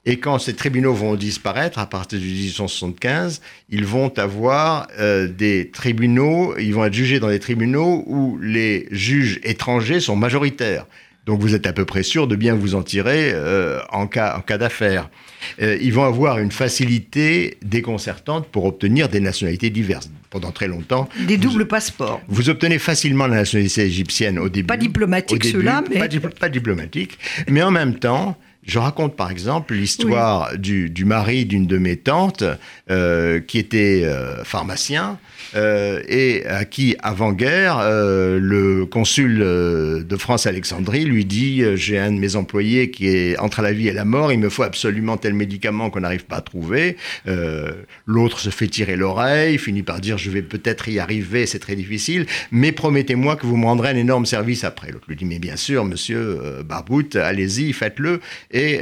Et 0.04 0.19
quand 0.20 0.38
ces 0.38 0.54
tribunaux 0.54 0.93
vont 0.93 1.16
disparaître, 1.16 1.81
à 1.81 1.87
partir 1.87 2.20
de 2.20 2.25
1875, 2.25 3.40
ils 3.70 3.84
vont 3.84 4.16
avoir 4.19 4.87
des 5.28 5.70
tribunaux, 5.72 6.56
ils 6.58 6.75
vont 6.75 6.84
être 6.84 6.94
jugés 6.94 7.19
dans 7.19 7.31
des 7.31 7.40
tribunaux 7.40 8.04
où 8.06 8.38
les 8.40 8.87
juges 8.90 9.40
étrangers 9.43 9.98
sont 9.98 10.14
majoritaires. 10.14 10.87
Donc 11.26 11.40
vous 11.40 11.55
êtes 11.55 11.67
à 11.67 11.73
peu 11.73 11.84
près 11.84 12.02
sûr 12.05 12.28
de 12.28 12.37
bien 12.37 12.55
vous 12.55 12.75
en 12.76 12.82
tirer 12.82 13.32
euh, 13.34 13.81
en 13.90 14.06
cas, 14.06 14.37
en 14.38 14.40
cas 14.40 14.58
d'affaire. 14.58 15.11
Euh, 15.61 15.76
ils 15.81 15.93
vont 15.93 16.05
avoir 16.05 16.38
une 16.38 16.52
facilité 16.52 17.58
déconcertante 17.64 18.46
pour 18.49 18.64
obtenir 18.64 19.08
des 19.08 19.20
nationalités 19.20 19.70
diverses. 19.70 20.08
Pendant 20.31 20.50
très 20.52 20.69
longtemps, 20.69 21.08
Des 21.26 21.37
vous- 21.37 21.43
doubles 21.44 21.67
passeports. 21.67 22.20
vous 22.28 22.49
obtenez 22.50 22.78
facilement 22.78 23.26
la 23.26 23.37
nationalité 23.37 23.82
égyptienne 23.82 24.38
au 24.38 24.49
début. 24.49 24.67
Pas 24.67 24.76
diplomatique, 24.76 25.44
ceux-là, 25.44 25.82
mais- 25.90 25.99
pas 26.38 26.49
diplomatique. 26.49 27.19
Mais 27.49 27.62
en 27.62 27.70
même 27.70 27.94
temps, 27.99 28.37
je 28.64 28.79
raconte 28.79 29.17
par 29.17 29.31
exemple 29.31 29.75
l'histoire 29.75 30.56
du, 30.58 30.90
du 30.90 31.05
mari 31.05 31.44
d'une 31.46 31.67
de 31.67 31.79
mes 31.79 31.96
tantes 31.96 32.44
euh, 32.90 33.40
qui 33.40 33.58
était 33.58 34.02
euh, 34.05 34.43
pharmacien 34.44 35.19
euh, 35.54 36.02
et 36.08 36.44
à 36.46 36.64
qui, 36.64 36.96
avant-guerre, 37.02 37.78
euh, 37.78 38.38
le 38.40 38.87
consul 38.87 39.40
euh, 39.43 40.02
de 40.02 40.16
France 40.16 40.46
Alexandrie 40.46 41.04
lui 41.04 41.25
dit 41.25 41.62
euh, 41.62 41.76
J'ai 41.76 41.98
un 41.98 42.10
de 42.10 42.19
mes 42.19 42.37
employés 42.37 42.90
qui 42.90 43.08
est 43.08 43.38
entre 43.38 43.62
la 43.62 43.72
vie 43.72 43.88
et 43.88 43.93
la 43.93 44.04
mort, 44.04 44.32
il 44.32 44.38
me 44.38 44.48
faut 44.48 44.62
absolument 44.62 45.16
tel 45.16 45.34
médicament 45.34 45.90
qu'on 45.90 46.00
n'arrive 46.00 46.25
pas 46.25 46.37
à 46.37 46.40
trouver. 46.40 46.96
Euh, 47.28 47.72
L'autre 48.06 48.38
se 48.40 48.50
fait 48.50 48.66
tirer 48.69 48.96
l'oreille, 48.96 49.58
finit 49.58 49.82
par 49.82 50.00
dire 50.00 50.19
Je 50.19 50.31
vais 50.31 50.43
peut-être 50.43 50.88
y 50.88 50.98
arriver, 50.98 51.46
c'est 51.46 51.58
très 51.58 51.76
difficile, 51.76 52.26
mais 52.50 52.72
promettez-moi 52.72 53.37
que 53.37 53.46
vous 53.46 53.56
me 53.56 53.66
rendrez 53.66 53.90
un 53.90 53.96
énorme 53.96 54.26
service 54.26 54.64
après. 54.64 54.90
L'autre 54.90 55.06
lui 55.08 55.16
dit 55.16 55.25
Mais 55.25 55.38
bien 55.38 55.56
sûr, 55.56 55.84
monsieur 55.84 56.38
euh, 56.43 56.62
Barbout, 56.62 57.16
allez-y, 57.16 57.72
faites-le. 57.72 58.20
Et 58.50 58.81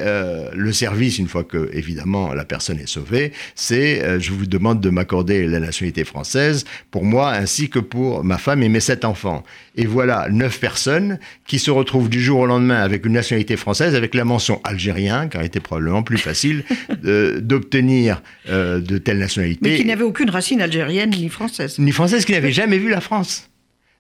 le 0.55 0.72
service, 0.72 1.19
une 1.19 1.28
fois 1.28 1.44
que, 1.44 1.70
évidemment, 1.72 2.32
la 2.32 2.44
personne 2.44 2.78
est 2.78 2.88
sauvée, 2.88 3.32
c'est 3.55 4.20
Je 4.20 4.32
vous 4.32 4.46
demande 4.46 4.81
de 4.81 4.90
m'accorder 4.90 5.46
la 5.46 5.61
nationalité 5.61 6.05
française 6.05 6.53
pour 6.90 7.04
moi 7.04 7.32
ainsi 7.32 7.68
que 7.68 7.78
pour 7.78 8.24
ma 8.24 8.38
femme 8.38 8.62
et 8.62 8.68
mes 8.68 8.80
sept 8.80 9.04
enfants. 9.04 9.42
Et 9.76 9.87
voilà 9.87 10.28
neuf 10.30 10.61
personnes 10.61 11.18
qui 11.46 11.58
se 11.58 11.70
retrouvent 11.70 12.08
du 12.08 12.23
jour 12.23 12.40
au 12.40 12.46
lendemain 12.46 12.80
avec 12.80 13.04
une 13.06 13.12
nationalité 13.12 13.56
française, 13.56 13.94
avec 13.94 14.14
la 14.14 14.25
mention 14.25 14.61
algérien, 14.64 15.28
car 15.28 15.42
il 15.42 15.46
était 15.46 15.61
probablement 15.61 16.02
plus 16.02 16.18
facile 16.18 16.64
euh, 17.04 17.40
d'obtenir 17.40 18.23
euh, 18.49 18.80
de 18.80 18.99
telles 18.99 19.18
nationalités 19.18 19.61
Mais 19.62 19.76
qui 19.76 19.84
n'avait 19.84 20.04
aucune 20.04 20.30
racine 20.30 20.61
algérienne 20.61 21.11
ni 21.11 21.28
française. 21.28 21.78
ni 21.78 21.92
française 21.92 22.25
qui 22.25 22.32
n'avait 22.32 22.52
jamais 22.52 22.78
vu 22.78 22.88
la 22.88 23.00
France. 23.00 23.49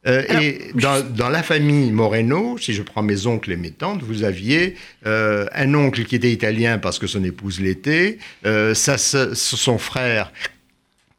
Euh, 0.06 0.22
Alors, 0.28 0.42
et 0.42 0.58
dans, 0.74 1.00
dans 1.00 1.28
la 1.30 1.42
famille 1.42 1.90
Moreno, 1.90 2.58
si 2.58 2.74
je 2.74 2.82
prends 2.82 3.02
mes 3.02 3.26
oncles 3.26 3.52
et 3.52 3.56
mes 3.56 3.70
tantes, 3.70 4.02
vous 4.02 4.22
aviez 4.22 4.76
euh, 5.06 5.46
un 5.54 5.72
oncle 5.74 6.04
qui 6.04 6.16
était 6.16 6.30
italien 6.30 6.78
parce 6.78 6.98
que 6.98 7.06
son 7.06 7.24
épouse 7.24 7.60
l'était, 7.60 8.18
euh, 8.44 8.74
son 8.74 9.78
frère 9.78 10.30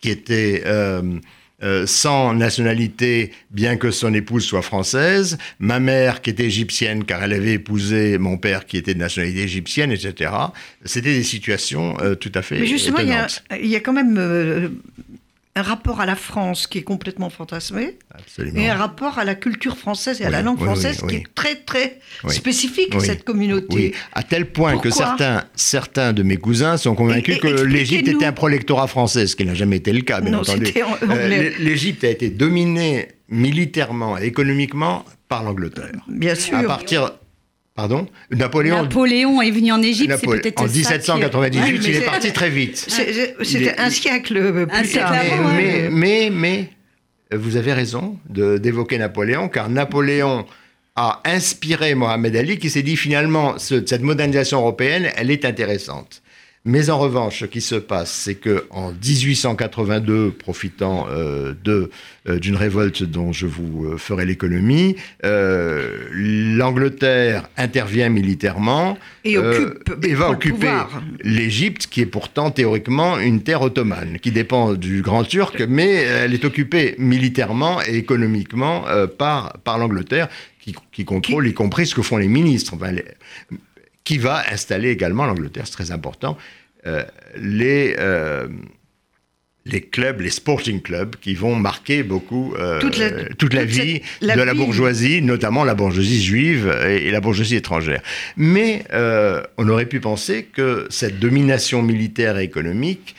qui 0.06 0.12
était 0.12 0.62
euh, 0.68 1.02
euh, 1.64 1.88
sans 1.88 2.36
nationalité, 2.36 3.32
bien 3.50 3.76
que 3.76 3.90
son 3.90 4.14
épouse 4.14 4.46
soit 4.46 4.62
française, 4.62 5.40
ma 5.58 5.80
mère 5.80 6.22
qui 6.22 6.30
était 6.30 6.46
égyptienne 6.46 7.06
car 7.06 7.24
elle 7.24 7.34
avait 7.34 7.54
épousé 7.54 8.20
mon 8.20 8.38
père 8.38 8.68
qui 8.68 8.78
était 8.78 8.94
de 8.94 9.00
nationalité 9.00 9.42
égyptienne, 9.42 9.92
etc. 9.92 10.32
C'était 10.84 11.16
des 11.16 11.24
situations 11.24 11.98
euh, 12.02 12.14
tout 12.14 12.32
à 12.36 12.44
fait 12.44 12.60
Mais 12.60 12.68
justement, 12.68 13.00
il 13.00 13.08
y, 13.08 13.14
a, 13.14 13.26
étonnantes. 13.26 13.44
il 13.64 13.68
y 13.68 13.76
a 13.76 13.80
quand 13.80 13.94
même 13.94 14.16
euh, 14.20 14.70
un 15.58 15.62
rapport 15.62 16.02
à 16.02 16.06
la 16.06 16.16
France 16.16 16.68
qui 16.68 16.80
est 16.80 16.84
complètement 16.84 17.30
fantasmé 17.30 17.98
Absolument. 18.14 18.60
et 18.60 18.70
un 18.70 18.76
rapport 18.76 19.20
à 19.20 19.24
la 19.24 19.36
culture 19.36 19.78
française 19.78 20.20
et 20.20 20.26
à 20.26 20.30
la 20.30 20.42
langue 20.42 20.58
oui, 20.60 20.66
française 20.66 21.00
oui. 21.04 21.08
qui 21.10 21.16
est 21.16 21.24
très 21.34 21.56
très 21.56 22.00
spécifique, 22.28 22.94
Oui. 22.94 23.06
cette 23.06 23.24
communauté. 23.24 23.94
À 24.14 24.24
tel 24.24 24.52
point 24.52 24.78
que 24.80 24.90
certains, 24.90 25.46
certains 25.56 26.12
de 26.12 26.24
mes 26.24 26.36
cousins 26.36 26.76
sont 26.76 26.94
convaincus 26.94 27.36
Et- 27.36 27.38
et- 27.38 27.40
que 27.40 27.62
l'Égypte 27.64 28.08
était 28.10 28.26
un 28.26 28.34
protectorat 28.34 28.88
français, 28.88 29.28
ce 29.28 29.36
qui 29.38 29.46
n'a 29.46 29.54
jamais 29.54 29.78
été 29.78 29.94
le 29.94 30.02
cas, 30.02 30.20
bien 30.20 30.32
Non, 30.32 30.40
entendu. 30.40 30.66
en- 30.84 31.06
Euh, 31.16 31.52
L'Égypte 31.60 32.04
a 32.04 32.10
été 32.10 32.30
dominée 32.30 33.08
militairement 33.30 34.18
et 34.18 34.26
économiquement 34.26 35.06
par 35.30 35.44
l'Angleterre. 35.44 35.92
Bien 36.10 36.36
sûr. 36.36 36.58
À 36.58 36.64
partir... 36.64 37.12
Pardon? 37.76 38.08
Napoléon... 38.32 38.84
Napoléon 38.84 39.42
est 39.42 39.52
venu 39.52 39.74
en 39.74 39.82
Égypte, 39.82 40.14
c'est 40.18 40.28
peut-être 40.28 40.62
en 40.62 40.64
ça 40.68 40.70
qui- 40.72 40.78
1798, 40.80 41.62
Ouais, 41.62 41.90
il 41.90 41.96
est 41.96 42.02
parti 42.06 42.32
très 42.32 42.50
vite. 42.50 42.88
Il 42.88 43.46
C'était 43.46 43.78
un 43.78 43.90
siècle 43.90 44.66
plus 44.66 44.90
tard. 44.94 45.12
mais, 45.12 45.90
mais, 45.90 45.90
mais, 45.92 46.30
mais, 46.32 46.70
euh, 47.34 47.38
vous 47.38 47.58
avez 47.58 47.74
raison 47.74 48.18
de- 48.30 48.58
d'évoquer 48.58 48.98
Napoléon, 48.98 49.50
car 49.50 49.70
Napoléon 49.70 50.46
a 50.96 51.22
inspiré 51.26 51.96
Mohamed 51.96 52.34
Ali, 52.38 52.58
qui 52.60 52.70
s'est 52.70 52.82
dit 52.82 52.96
finalement, 52.96 53.58
ce- 53.60 53.86
cette 53.86 54.04
modernisation 54.04 54.60
européenne, 54.60 55.10
elle 55.18 55.30
est 55.30 55.44
intéressante. 55.44 56.22
Mais 56.68 56.90
en 56.90 56.98
revanche, 56.98 57.42
ce 57.42 57.46
qui 57.46 57.62
se 57.62 57.76
passe, 57.76 58.12
c'est 58.12 58.34
que 58.34 58.66
en 58.72 58.92
1882, 58.92 60.32
profitant 60.32 61.06
euh, 61.12 61.54
de 61.64 61.92
euh, 62.28 62.40
d'une 62.40 62.56
révolte 62.56 63.04
dont 63.04 63.32
je 63.32 63.46
vous 63.46 63.86
euh, 63.86 63.98
ferai 63.98 64.26
l'économie, 64.26 64.96
l'Angleterre 65.22 67.48
intervient 67.56 68.10
militairement 68.10 68.98
et, 69.24 69.38
occupe, 69.38 70.04
et 70.04 70.16
va 70.16 70.32
occuper 70.32 70.74
l'Égypte, 71.24 71.86
qui 71.86 72.02
est 72.02 72.08
pourtant 72.08 72.50
théoriquement 72.50 73.20
une 73.20 73.44
terre 73.44 73.62
ottomane, 73.62 74.18
qui 74.20 74.32
dépend 74.32 74.74
du 74.74 75.04
Grand 75.04 75.24
Turc, 75.24 75.64
mais 75.70 75.94
elle 75.94 76.34
est 76.34 76.46
occupée 76.46 76.96
militairement 76.98 77.80
et 77.88 77.96
économiquement 77.96 78.86
par 79.20 79.60
par 79.64 79.78
l'Angleterre, 79.78 80.30
qui, 80.60 80.74
qui, 80.92 81.06
contrôle 81.06 81.48
y 81.48 81.54
compris 81.54 81.86
ce 81.86 81.94
que 81.94 82.02
font 82.02 82.18
les 82.18 82.28
ministres. 82.28 82.74
Enfin, 82.74 82.92
les, 82.92 83.06
qui 84.06 84.18
va 84.20 84.44
installer 84.52 84.92
également, 84.92 85.26
l'Angleterre, 85.26 85.66
c'est 85.66 85.74
très 85.74 85.92
important, 85.92 86.38
euh, 86.86 87.04
les, 87.36 87.96
euh, 87.98 88.48
les 89.66 89.82
clubs, 89.82 90.22
les 90.22 90.30
sporting 90.30 90.80
clubs, 90.82 91.16
qui 91.16 91.34
vont 91.34 91.56
marquer 91.56 92.04
beaucoup 92.04 92.54
euh, 92.56 92.80
toute 92.80 93.00
la, 93.00 93.10
toute 93.34 93.56
la 93.56 93.66
vie 93.66 94.04
de 94.22 94.28
la 94.28 94.54
bourgeoisie, 94.54 95.24
notamment 95.24 95.64
la 95.64 95.74
bourgeoisie 95.74 96.24
juive 96.24 96.72
et, 96.88 97.10
la 97.10 97.20
bourgeoisie 97.20 97.56
étrangère. 97.56 98.04
Mais 98.38 98.86
on 99.58 99.68
aurait 99.68 99.88
pu 99.88 100.00
penser 100.00 100.44
que 100.44 100.86
cette 100.92 101.20
domination 101.20 101.82
militaire 101.82 102.38
et 102.38 102.44
économique 102.44 103.16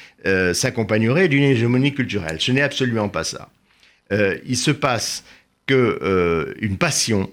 s'accompagnerait 0.53 1.27
d'une 1.27 1.43
hégémonie 1.43 1.93
culturelle. 1.93 2.37
Ce 2.39 2.53
n'est 2.53 2.63
absolument 2.63 3.09
pas 3.09 3.25
ça. 3.25 3.49
il 4.13 4.57
se 4.57 4.71
passe 4.71 5.25
que 5.67 6.55
une 6.61 6.79
passion 6.79 7.29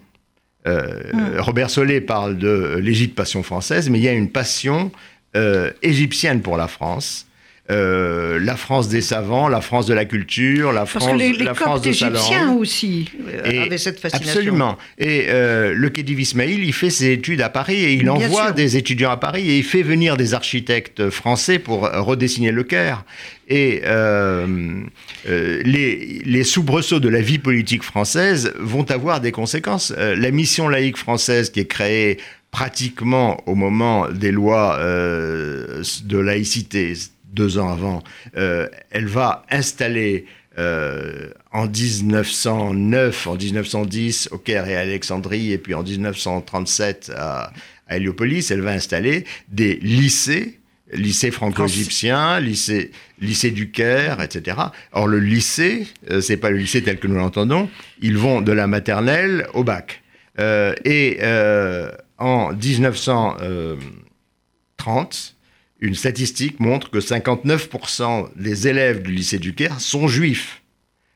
euh, 0.67 1.01
hmm. 1.13 1.39
Robert 1.39 1.69
Solé 1.69 2.01
parle 2.01 2.37
de 2.37 2.77
l'Égypte 2.81 3.15
passion 3.15 3.43
française, 3.43 3.89
mais 3.89 3.99
il 3.99 4.03
y 4.03 4.07
a 4.07 4.13
une 4.13 4.29
passion 4.29 4.91
euh, 5.35 5.71
égyptienne 5.81 6.41
pour 6.41 6.57
la 6.57 6.67
France. 6.67 7.27
Euh, 7.71 8.39
la 8.39 8.57
France 8.57 8.89
des 8.89 8.99
savants, 8.99 9.47
la 9.47 9.61
France 9.61 9.85
de 9.85 9.93
la 9.93 10.03
culture, 10.03 10.73
la 10.73 10.85
France, 10.85 11.05
Parce 11.05 11.17
que 11.17 11.17
les, 11.17 11.31
la 11.31 11.53
France 11.53 11.81
de 11.81 11.89
égyptiens 11.89 12.51
aussi 12.53 13.09
avaient 13.45 13.77
cette 13.77 13.99
fascination. 13.99 14.31
Absolument. 14.31 14.77
Et 14.97 15.27
le 15.29 15.89
Khedive 15.89 16.19
Ismail, 16.19 16.59
il 16.61 16.73
fait 16.73 16.89
ses 16.89 17.11
études 17.11 17.41
à 17.41 17.49
Paris 17.49 17.83
et 17.83 17.93
il 17.93 18.09
envoie 18.09 18.51
des 18.51 18.75
étudiants 18.75 19.11
à 19.11 19.17
Paris 19.17 19.49
et 19.49 19.57
il 19.57 19.63
fait 19.63 19.81
venir 19.81 20.17
des 20.17 20.33
architectes 20.33 21.09
français 21.09 21.57
pour 21.57 21.89
redessiner 21.89 22.51
le 22.51 22.63
Caire. 22.63 23.05
Et 23.47 23.81
euh, 23.85 24.83
euh, 25.27 25.61
les, 25.65 26.21
les, 26.23 26.43
soubresauts 26.43 26.99
de 26.99 27.09
la 27.09 27.21
vie 27.21 27.39
politique 27.39 27.83
française 27.83 28.53
vont 28.57 28.89
avoir 28.89 29.19
des 29.19 29.31
conséquences. 29.31 29.93
Euh, 29.97 30.15
la 30.15 30.31
mission 30.31 30.69
laïque 30.69 30.97
française 30.97 31.49
qui 31.49 31.59
est 31.59 31.67
créée 31.67 32.19
pratiquement 32.51 33.43
au 33.47 33.55
moment 33.55 34.07
des 34.09 34.31
lois 34.31 34.77
de 34.79 36.17
laïcité, 36.17 36.93
deux 37.33 37.57
ans 37.57 37.69
avant, 37.69 38.03
elle 38.33 39.07
va 39.07 39.45
installer 39.49 40.25
en 40.57 41.67
1909, 41.67 43.27
en 43.27 43.35
1910 43.35 44.29
au 44.31 44.37
Caire 44.37 44.67
et 44.67 44.75
à 44.75 44.81
Alexandrie, 44.81 45.51
et 45.51 45.57
puis 45.57 45.73
en 45.73 45.83
1937 45.83 47.11
à, 47.15 47.51
à 47.87 47.97
Héliopolis, 47.97 48.51
elle 48.51 48.61
va 48.61 48.71
installer 48.71 49.25
des 49.49 49.75
lycées 49.75 50.59
lycée 50.95 51.31
franco-égyptien, 51.31 52.39
lycée, 52.39 52.91
lycée 53.19 53.51
du 53.51 53.71
Caire, 53.71 54.21
etc. 54.21 54.57
Or, 54.91 55.07
le 55.07 55.19
lycée, 55.19 55.87
euh, 56.11 56.21
c'est 56.21 56.37
pas 56.37 56.49
le 56.49 56.57
lycée 56.57 56.81
tel 56.83 56.99
que 56.99 57.07
nous 57.07 57.15
l'entendons, 57.15 57.69
ils 58.01 58.17
vont 58.17 58.41
de 58.41 58.51
la 58.51 58.67
maternelle 58.67 59.47
au 59.53 59.63
bac. 59.63 60.01
Euh, 60.39 60.73
et 60.85 61.19
euh, 61.21 61.91
en 62.17 62.51
1930, 62.53 65.35
une 65.83 65.95
statistique 65.95 66.59
montre 66.59 66.89
que 66.89 66.97
59% 66.97 68.29
des 68.35 68.67
élèves 68.67 69.01
du 69.01 69.11
lycée 69.11 69.37
du 69.37 69.53
Caire 69.53 69.79
sont 69.79 70.07
juifs. 70.07 70.61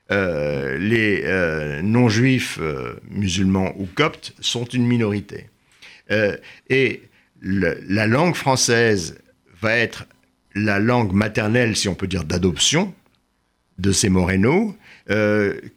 les 0.10 1.24
non-juifs 1.84 2.60
musulmans 3.10 3.74
ou 3.78 3.86
coptes 3.86 4.34
sont 4.42 4.66
une 4.66 4.86
minorité. 4.86 5.50
et 6.70 7.02
la 7.42 8.08
langue 8.08 8.36
française 8.36 9.18
va 9.62 9.76
être 9.76 10.06
la 10.54 10.80
langue 10.80 11.14
maternelle, 11.14 11.76
si 11.76 11.88
on 11.88 11.96
peut 11.96 12.08
dire, 12.08 12.24
d'adoption 12.24 12.94
de 13.78 13.92
ces 13.92 14.10
Morénos, 14.10 14.72
euh, 14.72 14.74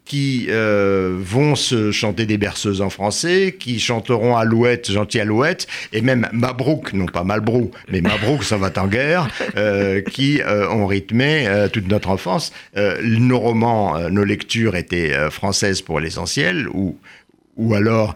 qui 0.04 0.46
euh, 0.48 1.16
vont 1.20 1.54
se 1.54 1.92
chanter 1.92 2.26
des 2.26 2.38
berceuses 2.38 2.80
en 2.80 2.90
français, 2.90 3.56
qui 3.58 3.78
chanteront 3.78 4.36
Alouette, 4.36 4.90
gentil 4.90 5.20
Alouette, 5.20 5.66
et 5.92 6.00
même 6.00 6.28
Mabrouk, 6.32 6.92
non 6.92 7.06
pas 7.06 7.22
Malbrou, 7.22 7.70
mais 7.90 8.00
Mabrouk, 8.00 8.42
ça 8.42 8.56
va 8.56 8.70
en 8.76 8.86
guerre, 8.88 9.28
euh, 9.56 10.00
qui 10.00 10.40
ont 10.44 10.86
rythmé 10.86 11.48
toute 11.72 11.88
notre 11.88 12.10
enfance. 12.10 12.52
nos 13.02 13.38
romans, 13.38 14.10
nos 14.10 14.24
lectures 14.24 14.76
étaient 14.76 15.12
françaises 15.30 15.82
pour 15.82 16.00
l'essentiel, 16.00 16.68
ou, 16.68 16.96
ou 17.56 17.74
alors 17.74 18.14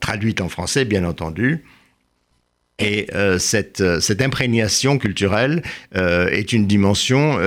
traduites 0.00 0.40
en 0.40 0.48
français, 0.48 0.84
bien 0.84 1.04
entendu. 1.04 1.62
Et 2.80 3.06
euh, 3.14 3.38
cette, 3.38 3.80
euh, 3.80 4.00
cette, 4.00 4.20
imprégnation 4.20 4.98
culturelle 4.98 5.62
euh, 5.96 6.26
est 6.28 6.52
une 6.52 6.66
dimension 6.66 7.38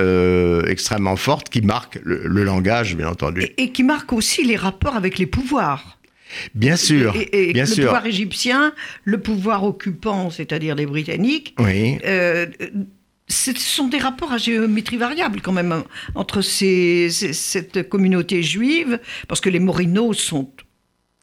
extrêmement 0.66 1.16
forte 1.16 1.50
qui 1.50 1.60
marque 1.60 1.98
le, 2.02 2.44
langage, 2.44 2.96
bien 2.96 3.08
entendu. 3.08 3.46
Et, 3.58 3.70
qui 3.72 3.82
marque 3.82 4.12
aussi 4.12 4.44
les 4.44 4.56
rapports 4.56 4.96
avec 4.96 5.18
les 5.18 5.26
pouvoirs. 5.26 5.98
Bien 6.54 6.76
sûr. 6.76 7.14
Et, 7.32 7.52
bien 7.52 7.64
le 7.64 7.70
sûr. 7.70 7.84
pouvoir 7.84 8.06
égyptien, 8.06 8.72
le 9.04 9.20
pouvoir 9.20 9.64
occupant, 9.64 10.30
c'est-à-dire 10.30 10.74
les 10.74 10.86
Britanniques. 10.86 11.54
Oui. 11.58 11.98
ce 13.28 13.52
sont 13.54 13.88
des 13.88 13.98
rapports 13.98 14.32
à 14.32 14.38
géométrie 14.38 14.96
variable 14.96 15.42
quand 15.42 15.52
même 15.52 15.82
entre 16.14 16.40
ces, 16.40 17.10
cette 17.10 17.86
communauté 17.88 18.42
juive, 18.42 18.98
parce 19.26 19.42
que 19.42 19.50
les 19.50 19.60
Morinos 19.60 20.14
sont 20.14 20.50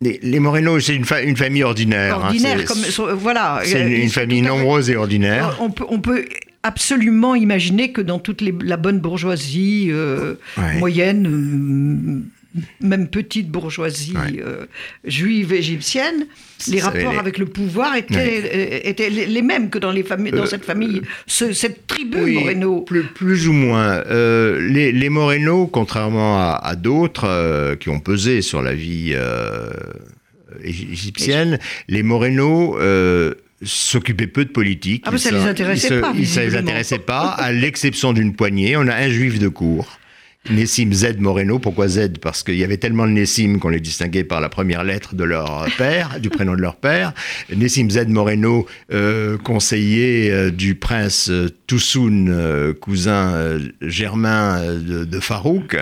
les, 0.02 0.20
les 0.22 0.40
Moreno, 0.40 0.80
c'est 0.80 0.96
une, 0.96 1.06
une, 1.24 1.38
famille 1.38 1.64
ordinaire. 1.64 2.26
Hein, 2.26 2.34
comme, 2.68 3.14
voilà. 3.14 3.62
C'est 3.64 4.04
une, 4.04 4.10
famille 4.10 4.42
nombreuse 4.42 4.90
et 4.90 4.96
ordinaire. 4.96 5.58
On 5.62 5.70
peut, 5.70 5.86
on 5.90 6.02
peut 6.02 6.26
absolument 6.64 7.36
imaginer 7.36 7.92
que 7.92 8.02
dans 8.02 8.20
toute 8.20 8.42
les, 8.42 8.54
la 8.62 8.78
bonne 8.78 9.00
bourgeoisie 9.00 9.88
euh, 9.92 10.36
moyenne, 10.80 11.28
euh, 11.28 12.22
même 12.82 13.08
petite 13.08 13.50
bourgeoisie 13.50 14.14
euh, 14.40 14.66
juive 15.04 15.54
égyptienne, 15.54 16.28
les 16.70 16.80
rapports 16.80 17.18
avec 17.18 17.38
le 17.38 17.46
pouvoir 17.46 17.96
étaient, 17.96 18.88
étaient 18.88 19.10
les 19.10 19.42
mêmes 19.42 19.70
que 19.70 19.80
dans, 19.80 19.92
les 19.92 20.04
familles, 20.04 20.32
dans 20.32 20.46
cette 20.46 20.66
famille, 20.66 21.02
cette 21.28 21.88
tribu 21.88 22.34
Moreno. 22.34 22.82
Plus, 22.82 23.04
plus, 23.04 23.48
ou 23.48 23.54
moins. 23.54 24.04
les, 24.04 24.92
les 24.92 25.10
Moreno, 25.10 25.68
contrairement 25.68 26.40
à, 26.40 26.60
à 26.64 26.76
d'autres 26.76 27.76
qui 27.76 27.90
ont 27.90 28.00
pesé 28.00 28.42
sur 28.42 28.62
la 28.62 28.74
vie 28.74 29.16
égyptienne, 30.64 31.60
les 31.88 32.04
Moreno 32.04 32.78
s'occupaient 33.64 34.28
peu 34.28 34.46
de 34.46 34.50
politique. 34.50 35.04
Ah, 35.08 35.18
ça 35.18 35.32
ne 35.32 35.38
les 35.38 35.44
intéressait 35.44 36.00
pas. 36.02 36.14
Ça 36.26 36.44
les 36.44 36.56
intéressait 36.56 37.00
pas, 37.00 37.30
à 37.30 37.52
l'exception 37.52 38.14
d'une 38.14 38.36
poignée. 38.36 38.78
On 38.78 38.88
a 38.88 38.96
un 38.96 39.10
juif 39.10 39.40
de 39.40 39.48
cour 39.48 40.00
Nessim 40.50 40.94
Z 40.94 41.18
Moreno. 41.18 41.60
Pourquoi 41.60 41.88
Z? 41.88 42.20
Parce 42.22 42.44
qu'il 42.44 42.56
y 42.56 42.64
avait 42.64 42.78
tellement 42.78 43.08
de 43.08 43.12
Nessim 43.12 43.58
qu'on 43.60 43.70
les 43.70 43.80
distinguait 43.80 44.24
par 44.24 44.42
la 44.42 44.50
première 44.50 44.84
lettre 44.84 45.16
de 45.16 45.24
leur 45.24 45.68
père, 45.78 46.20
du 46.20 46.30
prénom 46.30 46.56
de 46.56 46.62
leur 46.62 46.76
père. 46.76 47.14
Nessim 47.56 47.90
Z 47.90 48.08
Moreno, 48.08 48.66
euh, 48.92 49.38
conseiller 49.38 50.32
euh, 50.32 50.52
du 50.52 50.76
prince 50.76 51.30
euh, 51.30 51.50
Toussoun, 51.68 52.30
euh, 52.30 52.74
cousin 52.74 53.34
euh, 53.34 53.60
germain 53.82 54.62
de, 54.76 55.20
Farouk, 55.20 55.78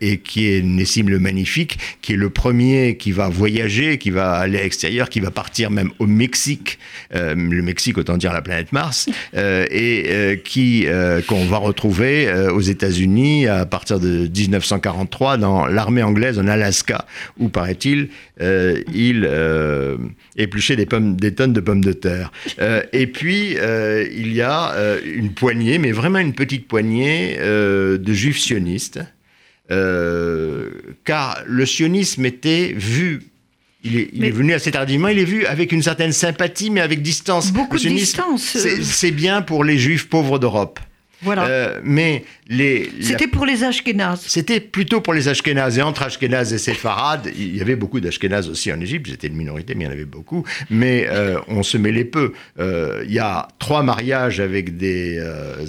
et 0.00 0.18
qui 0.18 0.52
est 0.52 0.62
Nessim 0.62 1.08
le 1.08 1.18
Magnifique, 1.18 1.78
qui 2.02 2.12
est 2.12 2.16
le 2.16 2.30
premier 2.30 2.96
qui 2.96 3.10
va 3.10 3.28
voyager, 3.28 3.98
qui 3.98 4.10
va 4.10 4.34
aller 4.34 4.58
à 4.58 4.62
l'extérieur, 4.62 5.08
qui 5.08 5.18
va 5.18 5.30
partir 5.30 5.70
même 5.70 5.90
au 5.98 6.06
Mexique, 6.06 6.78
le 7.12 7.62
Mexique 7.62 7.98
autant 7.98 8.16
dire 8.16 8.32
la 8.32 8.42
planète 8.42 8.72
Mars, 8.72 9.08
et 9.34 10.40
qui 10.44 10.86
qu'on 11.26 11.46
va 11.46 11.56
retrouver 11.56 12.30
aux 12.52 12.60
États-Unis 12.60 13.46
à 13.64 13.66
partir 13.66 13.98
de 13.98 14.28
1943 14.28 15.38
dans 15.38 15.66
l'armée 15.66 16.02
anglaise 16.02 16.38
en 16.38 16.46
Alaska, 16.46 17.06
où, 17.38 17.48
paraît-il, 17.48 18.10
euh, 18.42 18.82
il 18.92 19.26
euh, 19.26 19.96
épluchait 20.36 20.76
des, 20.76 20.84
pommes, 20.84 21.16
des 21.16 21.34
tonnes 21.34 21.54
de 21.54 21.60
pommes 21.60 21.82
de 21.82 21.94
terre. 21.94 22.30
Euh, 22.60 22.82
et 22.92 23.06
puis, 23.06 23.56
il 23.56 24.32
y 24.34 24.42
a 24.42 24.74
une 25.04 25.32
poignée, 25.32 25.78
mais 25.78 25.92
vraiment 25.92 26.18
une 26.18 26.34
petite 26.34 26.68
poignée 26.68 27.38
de 27.40 28.12
juifs 28.12 28.38
sionistes, 28.38 29.00
car 29.68 31.42
le 31.46 31.66
sionisme 31.66 32.26
était 32.26 32.74
vu 32.76 33.22
il, 33.86 34.24
est, 34.24 34.30
venu 34.30 34.54
assez 34.54 34.70
tardivement, 34.70 35.08
il 35.08 35.18
est 35.18 35.26
vu 35.26 35.44
avec 35.44 35.70
une 35.70 35.82
certaine 35.82 36.12
sympathie, 36.12 36.70
mais 36.70 36.80
avec 36.80 37.02
distance. 37.02 37.52
Beaucoup 37.52 37.76
de 37.76 37.88
distance. 37.88 38.56
C'est 38.82 39.10
bien 39.10 39.42
pour 39.42 39.62
les 39.62 39.76
juifs 39.76 40.08
pauvres 40.08 40.38
d'Europe. 40.38 40.80
Voilà. 41.24 41.46
Euh, 41.46 41.80
mais 41.82 42.24
les. 42.48 42.90
C'était 43.00 43.26
pour 43.26 43.46
les 43.46 43.64
Ashkénazes. 43.64 44.24
C'était 44.26 44.60
plutôt 44.60 45.00
pour 45.00 45.14
les 45.14 45.28
Ashkénazes. 45.28 45.78
Et 45.78 45.82
entre 45.82 46.02
Ashkénazes 46.02 46.52
et 46.52 46.58
séfarades, 46.58 47.30
il 47.36 47.56
y 47.56 47.60
avait 47.60 47.76
beaucoup 47.76 48.00
d'Ashkénazes 48.00 48.48
aussi 48.48 48.72
en 48.72 48.80
Égypte. 48.80 49.08
C'était 49.10 49.28
une 49.28 49.36
minorité, 49.36 49.74
mais 49.74 49.84
il 49.84 49.86
y 49.86 49.90
en 49.90 49.92
avait 49.92 50.04
beaucoup. 50.04 50.44
Mais 50.70 51.06
euh, 51.08 51.38
on 51.48 51.62
se 51.62 51.76
mêlait 51.78 52.04
peu. 52.04 52.32
Euh, 52.58 53.02
il 53.06 53.12
y 53.12 53.18
a 53.18 53.48
trois 53.58 53.82
mariages 53.82 54.40
avec 54.40 54.76
des 54.76 55.18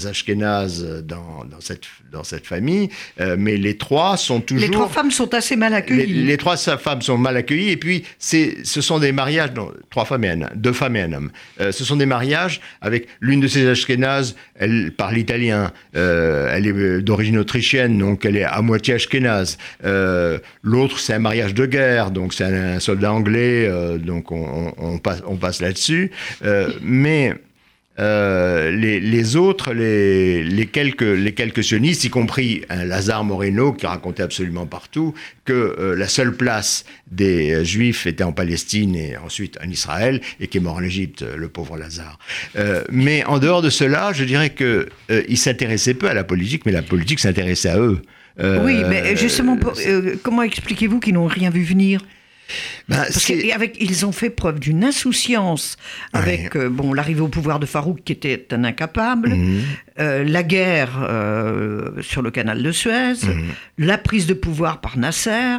Ashkénazes 0.07 1.03
dans, 1.03 1.45
dans, 1.49 1.61
cette, 1.61 1.85
dans 2.11 2.23
cette 2.23 2.45
famille, 2.45 2.89
mais 3.37 3.57
les 3.57 3.77
trois 3.77 4.17
sont 4.17 4.41
toujours. 4.41 4.61
Les 4.61 4.71
trois 4.71 4.89
femmes 4.89 5.11
sont 5.11 5.33
assez 5.33 5.55
mal 5.55 5.73
accueillies. 5.73 6.13
Les, 6.13 6.23
les 6.23 6.37
trois 6.37 6.57
femmes 6.57 7.01
sont 7.01 7.17
mal 7.17 7.37
accueillies. 7.37 7.69
Et 7.69 7.77
puis, 7.77 8.03
ce 8.19 8.81
sont 8.81 8.99
des 8.99 9.11
mariages. 9.11 9.51
Non, 9.55 9.71
trois 9.89 10.05
femmes 10.05 10.23
et 10.25 10.29
un 10.29 10.41
homme. 10.41 10.49
Deux 10.55 10.73
femmes 10.73 10.95
et 10.95 11.01
un 11.01 11.13
homme. 11.13 11.31
ce 11.59 11.83
sont 11.83 11.95
des 11.95 12.05
mariages 12.05 12.61
avec 12.81 13.07
l'une 13.19 13.39
de 13.39 13.47
ces 13.47 13.67
Ashkénazes, 13.67 14.35
elle 14.55 14.91
parle 14.95 15.17
italien, 15.17 15.44
euh, 15.51 16.49
elle 16.51 16.67
est 16.67 17.01
d'origine 17.01 17.37
autrichienne, 17.37 17.97
donc 17.97 18.25
elle 18.25 18.37
est 18.37 18.43
à 18.43 18.61
moitié 18.61 18.95
ashkénaze. 18.95 19.57
Euh, 19.83 20.39
l'autre, 20.63 20.99
c'est 20.99 21.13
un 21.13 21.19
mariage 21.19 21.53
de 21.53 21.65
guerre, 21.65 22.11
donc 22.11 22.33
c'est 22.33 22.43
un, 22.43 22.79
soldat 22.79 23.11
anglais, 23.11 23.67
euh, 23.67 23.97
donc 23.97 24.31
on, 24.31 24.99
passe, 24.99 25.21
on 25.25 25.35
passe 25.35 25.61
là-dessus. 25.61 26.11
mais 26.81 27.33
euh, 27.97 28.71
les, 28.71 29.35
autres, 29.37 29.73
les, 29.73 30.69
quelques, 30.71 31.01
les 31.01 31.33
quelques 31.33 31.63
sionistes, 31.63 32.03
y 32.03 32.09
compris 32.09 32.63
un 32.69 32.83
Lazare 32.83 33.23
Moreno 33.23 33.71
qui 33.71 33.85
racontait 33.85 34.23
absolument 34.23 34.65
partout 34.65 35.13
que 35.45 35.53
euh, 35.53 35.95
la 35.95 36.07
seule 36.07 36.35
place 36.35 36.83
des 37.09 37.53
euh, 37.53 37.63
Juifs 37.63 38.05
était 38.05 38.23
en 38.23 38.33
Palestine 38.33 38.95
et 38.95 39.15
ensuite 39.17 39.57
en 39.63 39.69
Israël 39.69 40.19
et 40.41 40.47
qui 40.47 40.57
est 40.57 40.61
mort 40.61 40.75
en 40.75 40.83
Égypte, 40.83 41.23
le 41.37 41.47
pauvre 41.47 41.77
Lazare. 41.77 42.19
mais 42.91 43.23
en 43.25 43.39
dehors 43.39 43.61
de 43.61 43.69
cela, 43.69 44.11
je 44.13 44.23
dirais 44.23 44.49
que 44.49 44.89
il 45.29 45.37
s'intéressait 45.37 45.93
peu 45.93 46.09
à 46.09 46.13
la 46.13 46.23
politique, 46.23 46.65
mais 46.65 46.71
la 46.71 46.81
politique 46.81 47.19
s'intéressait 47.19 47.69
à 47.69 47.79
eux. 47.79 48.01
oui, 48.39 48.83
mais 48.89 49.15
justement, 49.15 49.57
comment 50.23 50.43
expliquez-vous 50.43 50.99
qu'ils 50.99 51.13
n'ont 51.13 51.27
rien 51.27 51.49
vu 51.49 51.63
venir? 51.63 52.01
Ben, 52.89 52.97
Parce 52.97 53.25
qu'avec, 53.25 53.77
ils 53.79 54.05
ont 54.05 54.11
fait 54.11 54.29
preuve 54.29 54.59
d'une 54.59 54.83
insouciance 54.83 55.77
avec 56.13 56.55
euh, 56.55 56.69
bon, 56.69 56.93
l'arrivée 56.93 57.21
au 57.21 57.27
pouvoir 57.27 57.59
de 57.59 57.65
Farouk 57.65 58.03
qui 58.03 58.11
était 58.11 58.47
un 58.51 58.63
incapable, 58.63 59.29
mhm. 59.29 59.61
euh, 59.99 60.23
la 60.23 60.43
guerre 60.43 60.99
euh, 61.01 62.01
sur 62.01 62.21
le 62.21 62.31
canal 62.31 62.61
de 62.61 62.71
Suez, 62.71 63.13
mhm. 63.23 63.45
la 63.79 63.97
prise 63.97 64.27
de 64.27 64.33
pouvoir 64.33 64.81
par 64.81 64.97
Nasser. 64.97 65.57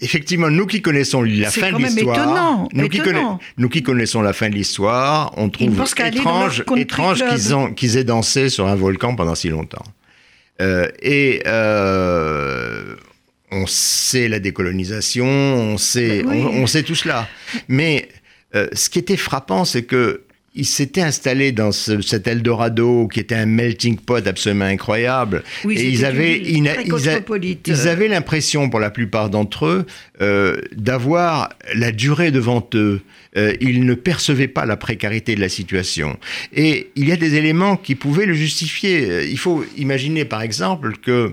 Effectivement, 0.00 0.50
nous 0.50 0.66
qui 0.66 0.82
connaissons 0.82 1.22
la 1.22 1.50
fin 1.50 1.70
de 1.70 1.78
l'histoire, 1.78 2.68
nous, 2.72 2.88
nous 3.56 3.68
qui 3.68 3.82
connaissons 3.82 4.20
la 4.20 4.32
fin 4.32 4.50
de 4.50 4.54
l'histoire, 4.54 5.32
on 5.36 5.48
trouve 5.48 5.80
étrange, 6.04 6.64
étrange 6.76 7.24
qu'ils, 7.24 7.54
ont, 7.54 7.72
qu'ils 7.72 7.96
aient 7.96 8.04
dansé 8.04 8.48
sur 8.48 8.66
un 8.66 8.74
volcan 8.74 9.14
pendant 9.14 9.36
si 9.36 9.48
longtemps. 9.48 9.84
et 10.60 11.40
on 13.52 13.66
sait 13.66 14.28
la 14.28 14.40
décolonisation, 14.40 15.26
on 15.26 15.78
sait, 15.78 16.24
on, 16.24 16.66
sait 16.66 16.82
tout 16.82 16.94
cela. 16.94 17.28
Mais 17.68 18.08
euh, 18.54 18.66
ce 18.72 18.90
qui 18.90 18.98
était 18.98 19.16
frappant, 19.16 19.64
c'est 19.64 19.82
que 19.82 20.22
ils 20.54 20.66
s'étaient 20.66 21.00
installés 21.00 21.50
dans 21.50 21.72
cet 21.72 22.26
Eldorado 22.26 23.08
qui 23.08 23.20
était 23.20 23.34
un 23.34 23.46
melting 23.46 23.96
pot 23.96 24.26
absolument 24.26 24.66
incroyable. 24.66 25.44
et 25.64 25.88
ils 25.88 26.04
avaient, 26.04 26.38
ils, 26.38 26.68
avaient 27.88 28.08
l'impression, 28.08 28.68
pour 28.68 28.78
la 28.78 28.90
plupart 28.90 29.30
d'entre 29.30 29.64
eux, 29.64 29.86
euh, 30.20 30.60
d'avoir 30.76 31.48
la 31.74 31.90
durée 31.90 32.30
devant 32.30 32.68
eux. 32.74 33.00
Euh, 33.38 33.54
ils 33.62 33.86
ne 33.86 33.94
percevaient 33.94 34.46
pas 34.46 34.66
la 34.66 34.76
précarité 34.76 35.34
de 35.34 35.40
la 35.40 35.48
situation. 35.48 36.18
Et 36.52 36.90
il 36.96 37.08
y 37.08 37.12
a 37.12 37.16
des 37.16 37.36
éléments 37.36 37.78
qui 37.78 37.94
pouvaient 37.94 38.26
le 38.26 38.34
justifier. 38.34 39.24
Il 39.30 39.38
faut 39.38 39.64
imaginer, 39.78 40.26
par 40.26 40.42
exemple, 40.42 40.98
que 40.98 41.32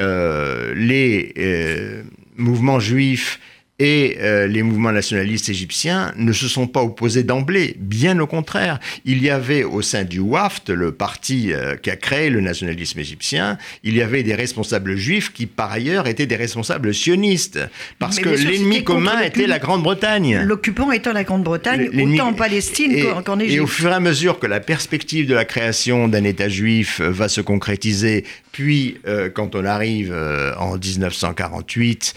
les 0.00 1.32
euh, 1.38 2.02
mouvements 2.36 2.80
juifs 2.80 3.38
et 3.80 4.18
euh, 4.20 4.46
les 4.46 4.62
mouvements 4.62 4.92
nationalistes 4.92 5.48
égyptiens 5.48 6.12
ne 6.16 6.32
se 6.32 6.48
sont 6.48 6.66
pas 6.66 6.82
opposés 6.82 7.22
d'emblée, 7.22 7.74
bien 7.78 8.18
au 8.20 8.26
contraire. 8.26 8.78
Il 9.06 9.22
y 9.22 9.30
avait 9.30 9.64
au 9.64 9.80
sein 9.80 10.04
du 10.04 10.20
WAFT, 10.20 10.68
le 10.68 10.92
parti 10.92 11.52
euh, 11.52 11.76
qui 11.76 11.88
a 11.88 11.96
créé 11.96 12.28
le 12.28 12.42
nationalisme 12.42 13.00
égyptien, 13.00 13.56
il 13.82 13.96
y 13.96 14.02
avait 14.02 14.22
des 14.22 14.34
responsables 14.34 14.96
juifs 14.96 15.32
qui 15.32 15.46
par 15.46 15.72
ailleurs 15.72 16.06
étaient 16.06 16.26
des 16.26 16.36
responsables 16.36 16.92
sionistes, 16.92 17.58
parce 17.98 18.18
que 18.18 18.28
l'ennemi 18.28 18.84
commun 18.84 19.18
était 19.22 19.46
la 19.46 19.58
Grande-Bretagne. 19.58 20.42
L'occupant 20.44 20.92
étant 20.92 21.14
la 21.14 21.24
Grande-Bretagne, 21.24 21.88
autant 21.88 22.28
en 22.28 22.32
Palestine 22.34 23.02
qu'en 23.24 23.38
Égypte. 23.38 23.56
Et 23.56 23.60
au 23.60 23.66
fur 23.66 23.90
et 23.90 23.94
à 23.94 24.00
mesure 24.00 24.38
que 24.38 24.46
la 24.46 24.60
perspective 24.60 25.26
de 25.26 25.34
la 25.34 25.46
création 25.46 26.06
d'un 26.06 26.24
État 26.24 26.50
juif 26.50 27.00
va 27.00 27.30
se 27.30 27.40
concrétiser, 27.40 28.26
puis 28.52 28.98
euh, 29.06 29.30
quand 29.30 29.54
on 29.54 29.64
arrive 29.64 30.14
en 30.58 30.76
1948, 30.76 32.14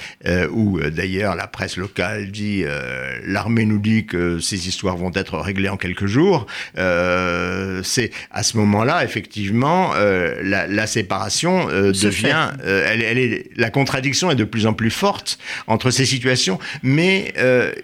où 0.52 0.80
d'ailleurs 0.80 1.36
la 1.36 1.48
presse 1.48 1.78
locale 1.78 2.32
dit 2.32 2.64
euh, 2.66 3.20
l'armée 3.26 3.66
nous 3.66 3.80
dit 3.80 4.06
que 4.06 4.40
ces 4.40 4.68
histoires 4.68 4.98
vont 4.98 5.12
être 5.14 5.38
réglées 5.38 5.70
en 5.70 5.78
quelques 5.78 6.06
jours. 6.06 6.48
Euh, 6.78 7.82
c'est 7.84 8.12
à 8.32 8.44
ce 8.44 8.58
moment-là, 8.58 9.04
effectivement, 9.04 9.92
euh, 9.96 10.42
la, 10.44 10.88
séparation 10.88 11.68
devient, 11.68 12.50
elle, 12.64 13.02
elle, 13.02 13.18
est, 13.18 13.50
la 13.56 13.70
contradiction 13.70 14.30
est 14.32 14.36
de 14.36 14.44
plus 14.44 14.66
en 14.66 14.74
plus 14.74 14.92
forte 14.92 15.40
entre 15.68 15.92
ces 15.92 16.06
situations. 16.06 16.60
Mais 16.82 17.34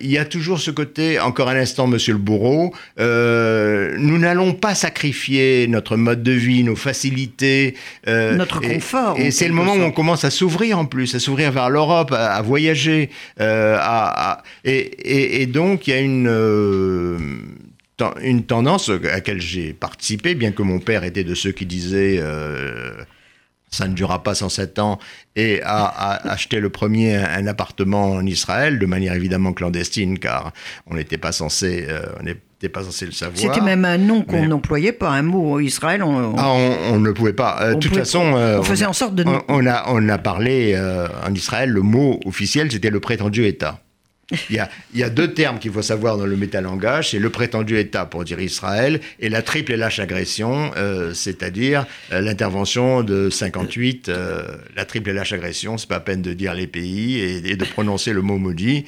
il 0.01 0.09
y 0.09 0.17
a 0.17 0.25
toujours 0.25 0.59
ce 0.59 0.71
côté, 0.71 1.19
encore 1.19 1.49
un 1.49 1.55
instant, 1.55 1.87
Monsieur 1.87 2.13
le 2.13 2.19
Bourreau, 2.19 2.73
nous 2.97 4.17
n'allons 4.17 4.53
pas 4.53 4.75
sacrifier 4.75 5.67
notre 5.67 5.95
mode 5.97 6.23
de 6.23 6.31
vie, 6.31 6.63
nos 6.63 6.75
facilités, 6.75 7.75
notre 8.39 8.59
confort. 8.59 9.19
Et, 9.19 9.31
c'est 9.31 9.47
le 9.47 9.53
moment 9.53 9.73
où 9.73 9.81
on 9.81 9.91
commence 9.91 10.23
à 10.23 10.31
s'ouvrir 10.31 10.79
en 10.79 10.85
plus, 10.85 11.13
à 11.13 11.19
s'ouvrir 11.19 11.51
vers 11.51 11.69
l'Europe, 11.69 12.11
à, 12.11 12.41
voyager. 12.41 13.09
Euh, 13.39 13.77
et, 14.63 15.45
donc, 15.45 15.87
il 15.87 15.91
y 15.91 15.93
a 15.93 15.99
une, 15.99 16.27
euh, 16.27 17.17
une 18.21 18.43
tendance 18.43 18.89
à 18.89 18.97
laquelle 18.97 19.41
j'ai 19.41 19.73
participé, 19.73 20.33
bien 20.35 20.51
que 20.51 20.63
mon 20.63 20.79
père 20.79 21.03
était 21.03 21.23
de 21.23 21.35
ceux 21.35 21.51
qui 21.51 21.65
disaient 21.65 22.17
euh, 22.19 22.93
ça 23.71 23.87
ne 23.87 23.93
durera 23.93 24.23
pas 24.23 24.33
107 24.33 24.79
ans, 24.79 24.97
et 25.35 25.61
a, 25.63 26.27
acheté 26.27 26.59
le 26.59 26.71
premier 26.71 27.15
un, 27.15 27.45
appartement 27.45 28.13
en 28.13 28.25
Israël, 28.25 28.79
de 28.79 28.85
manière 28.87 29.13
évidemment 29.13 29.53
clandestine, 29.53 30.17
car 30.17 30.53
on 30.87 30.95
n'était 30.95 31.19
pas 31.19 31.31
censé... 31.31 31.85
on 32.19 32.25
n'était 32.61 32.69
pas 32.69 32.83
censé 32.83 33.05
le 33.05 33.11
savoir. 33.11 33.37
C'était 33.37 33.61
même 33.61 33.85
un 33.85 33.97
nom 33.97 34.23
qu'on 34.23 34.45
n'employait 34.45 34.91
pas, 34.91 35.09
un 35.11 35.21
mot 35.21 35.59
Israël. 35.59 36.03
On, 36.03 36.35
ah, 36.37 36.53
on, 36.91 36.99
ne 36.99 37.11
pouvait 37.11 37.33
pas. 37.33 37.73
De 37.73 37.79
toute 37.79 37.95
façon, 37.95 38.33
on 38.33 38.63
faisait 38.63 38.85
en 38.85 38.93
sorte 38.93 39.15
de. 39.15 39.23
On, 39.47 39.65
a, 39.65 39.85
on 39.87 40.09
a 40.09 40.17
parlé 40.17 40.77
en 41.25 41.33
Israël, 41.33 41.69
le 41.69 41.81
mot 41.81 42.19
officiel, 42.25 42.71
c'était 42.71 42.89
le 42.89 42.99
prétendu 42.99 43.45
État. 43.45 43.79
Il 44.49 44.65
y, 44.95 45.03
a, 45.03 45.09
deux 45.09 45.33
termes 45.33 45.57
qu'il 45.57 45.71
faut 45.71 45.81
savoir 45.81 46.17
dans 46.17 46.25
le 46.25 46.35
métalangage, 46.35 47.11
c'est 47.11 47.19
le 47.19 47.29
prétendu 47.29 47.79
État 47.79 48.05
pour 48.05 48.23
dire 48.23 48.39
Israël 48.39 48.99
et 49.19 49.29
la 49.29 49.41
triple 49.41 49.73
et 49.73 49.77
lâche 49.77 49.99
agression, 49.99 50.71
euh, 50.77 51.13
c'est-à-dire 51.13 51.87
euh, 52.11 52.21
l'intervention 52.21 53.01
de 53.01 53.29
58, 53.29 54.09
euh, 54.09 54.43
la 54.75 54.85
triple 54.85 55.09
et 55.09 55.13
lâche 55.13 55.33
agression, 55.33 55.77
c'est 55.77 55.89
pas 55.89 55.95
à 55.95 55.99
peine 55.99 56.21
de 56.21 56.33
dire 56.33 56.53
les 56.53 56.67
pays 56.67 57.19
et, 57.19 57.55
de 57.55 57.65
prononcer 57.65 58.13
le 58.13 58.21
mot 58.21 58.37
maudit 58.37 58.85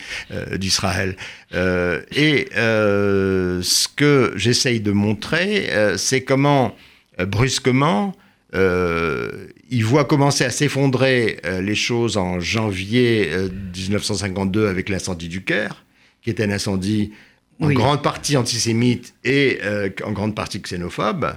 d'Israël. 0.55 1.15
et 1.53 2.47
ce 2.53 3.87
que 3.95 4.33
j'essaye 4.35 4.79
de 4.79 4.91
montrer, 4.91 5.69
c'est 5.97 6.21
comment 6.21 6.75
brusquement 7.19 8.15
euh, 8.53 9.47
il 9.69 9.85
voit 9.85 10.05
commencer 10.05 10.43
à 10.43 10.49
s'effondrer 10.49 11.37
euh, 11.45 11.61
les 11.61 11.75
choses 11.75 12.17
en 12.17 12.39
janvier 12.39 13.31
1952 13.75 14.61
euh, 14.65 14.69
avec 14.69 14.89
l'incendie 14.89 15.29
du 15.29 15.43
Caire, 15.43 15.85
qui 16.21 16.29
est 16.29 16.41
un 16.41 16.51
incendie 16.51 17.13
en 17.61 17.71
grande 17.71 18.01
partie 18.01 18.35
antisémite 18.37 19.13
et 19.23 19.59
en 20.03 20.11
grande 20.13 20.33
partie 20.33 20.59
xénophobe, 20.59 21.33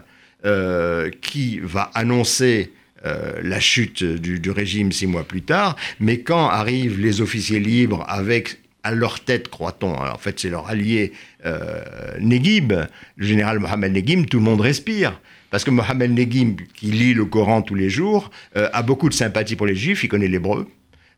qui 1.21 1.61
va 1.61 1.91
annoncer 1.93 2.73
la 3.05 3.61
chute 3.61 4.03
du, 4.03 4.41
du, 4.41 4.51
régime 4.51 4.91
six 4.91 5.07
mois 5.07 5.25
plus 5.25 5.43
tard. 5.43 5.77
Mais 6.01 6.21
quand 6.21 6.49
arrivent 6.49 6.99
les 6.99 7.21
officiers 7.21 7.61
libres 7.61 8.07
avec 8.09 8.59
à 8.85 8.93
leur 8.93 9.21
tête, 9.21 9.49
croit-on, 9.49 9.93
en 9.93 10.17
fait 10.17 10.41
c'est 10.41 10.49
leur 10.49 10.71
allié 10.71 11.13
Neguib, 12.21 12.73
le 13.17 13.27
général 13.27 13.59
Mohamed 13.59 13.93
Neguib, 13.93 14.25
tout 14.25 14.39
le 14.39 14.45
monde 14.45 14.63
respire. 14.63 15.21
Parce 15.55 15.63
que 15.63 15.71
Mohamed 15.71 16.11
Neguim, 16.11 16.57
qui 16.75 16.87
lit 16.87 17.15
le 17.15 17.27
Coran 17.27 17.63
tous 17.63 17.77
les 17.77 17.89
jours, 17.89 18.33
euh, 18.57 18.69
a 18.73 18.83
beaucoup 18.83 19.09
de 19.09 19.15
sympathie 19.15 19.55
pour 19.55 19.67
les 19.67 19.77
Juifs, 19.77 20.03
il 20.03 20.09
connaît 20.09 20.27
l'hébreu. 20.27 20.67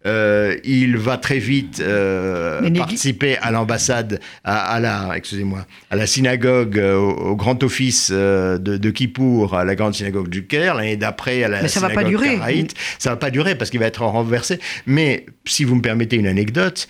Euh, 0.07 0.57
il 0.65 0.97
va 0.97 1.17
très 1.17 1.39
vite 1.39 1.81
euh, 1.81 2.71
participer 2.71 3.37
à 3.39 3.51
l'ambassade, 3.51 4.21
à, 4.45 4.79
la, 4.79 5.17
excusez-moi, 5.17 5.67
à 5.91 5.97
la 5.97 6.07
synagogue, 6.07 6.79
euh, 6.79 6.97
au, 6.97 7.35
grand 7.35 7.63
office 7.65 8.11
de, 8.13 8.57
de 8.59 8.91
Kippour, 8.91 9.55
à 9.55 9.65
la 9.65 9.75
grande 9.75 9.95
synagogue 9.95 10.29
du 10.29 10.47
Caire. 10.47 10.77
L'année 10.77 10.97
d'après, 10.97 11.43
à 11.43 11.49
la 11.49 11.63
Mais 11.63 11.69
ça 11.69 11.81
synagogue 11.81 11.97
va 11.97 12.03
pas 12.03 12.09
durer. 12.09 12.67
Ça 12.99 13.11
va 13.11 13.17
pas 13.17 13.31
durer 13.31 13.57
parce 13.57 13.71
qu'il 13.71 13.81
va 13.81 13.87
être 13.87 14.03
renversé. 14.03 14.61
Mais 14.87 15.27
si 15.45 15.65
vous 15.65 15.75
me 15.75 15.83
permettez 15.83 16.17
une 16.17 16.27
anecdote, 16.27 16.89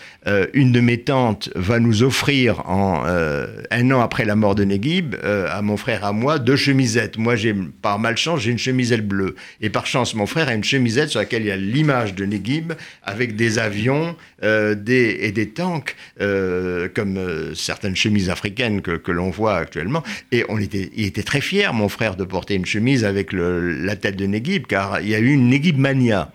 une 0.52 0.72
de 0.72 0.81
mes 0.81 0.98
tantes 0.98 1.50
va 1.55 1.79
nous 1.79 2.02
offrir 2.02 2.68
en 2.68 3.05
un 3.07 3.90
an 3.90 4.00
après 4.00 4.24
la 4.24 4.37
mort 4.37 4.55
de 4.55 4.64
Neguib 4.64 5.14
à 5.24 5.62
mon 5.62 5.76
frère 5.76 6.05
à 6.05 6.12
moi 6.12 6.38
deux 6.38 6.57
chemisettes. 6.57 7.18
Moi, 7.18 7.37
j'ai 7.37 7.55
par 7.55 7.98
malchance, 7.98 8.40
j'ai 8.40 8.50
une 8.50 8.59
chemisette 8.59 9.07
bleue 9.07 9.35
et 9.61 9.70
par 9.70 9.87
chance, 9.87 10.14
mon 10.14 10.26
frère 10.26 10.48
a 10.48 10.55
une 10.55 10.64
chemisette 10.64 11.11
sur 11.11 11.20
laquelle 11.20 11.42
il 11.42 11.48
y 11.48 11.52
a 11.52 11.57
l'image 11.57 12.14
de 12.14 12.24
Neguib 12.24 12.72
avec 13.06 13.36
des 13.36 13.58
avions 13.58 14.16
euh, 14.42 14.74
des, 14.74 15.18
et 15.20 15.32
des 15.32 15.48
tanks, 15.48 15.96
euh, 16.20 16.88
comme 16.92 17.16
euh, 17.16 17.54
certaines 17.54 17.96
chemises 17.96 18.28
africaines 18.28 18.82
que, 18.82 18.96
que 18.96 19.12
l'on 19.12 19.30
voit 19.30 19.56
actuellement. 19.56 20.02
Et 20.32 20.44
on 20.48 20.58
était, 20.58 20.90
il 20.94 21.06
était 21.06 21.22
très 21.22 21.40
fier, 21.40 21.72
mon 21.72 21.88
frère, 21.88 22.16
de 22.16 22.24
porter 22.24 22.54
une 22.54 22.66
chemise 22.66 23.04
avec 23.04 23.32
le, 23.32 23.72
la 23.84 23.96
tête 23.96 24.16
de 24.16 24.26
Neguib, 24.26 24.66
car 24.66 25.00
il 25.00 25.08
y 25.08 25.14
a 25.14 25.20
eu 25.20 25.30
une 25.30 25.48
Neguib 25.48 25.78
mania. 25.78 26.32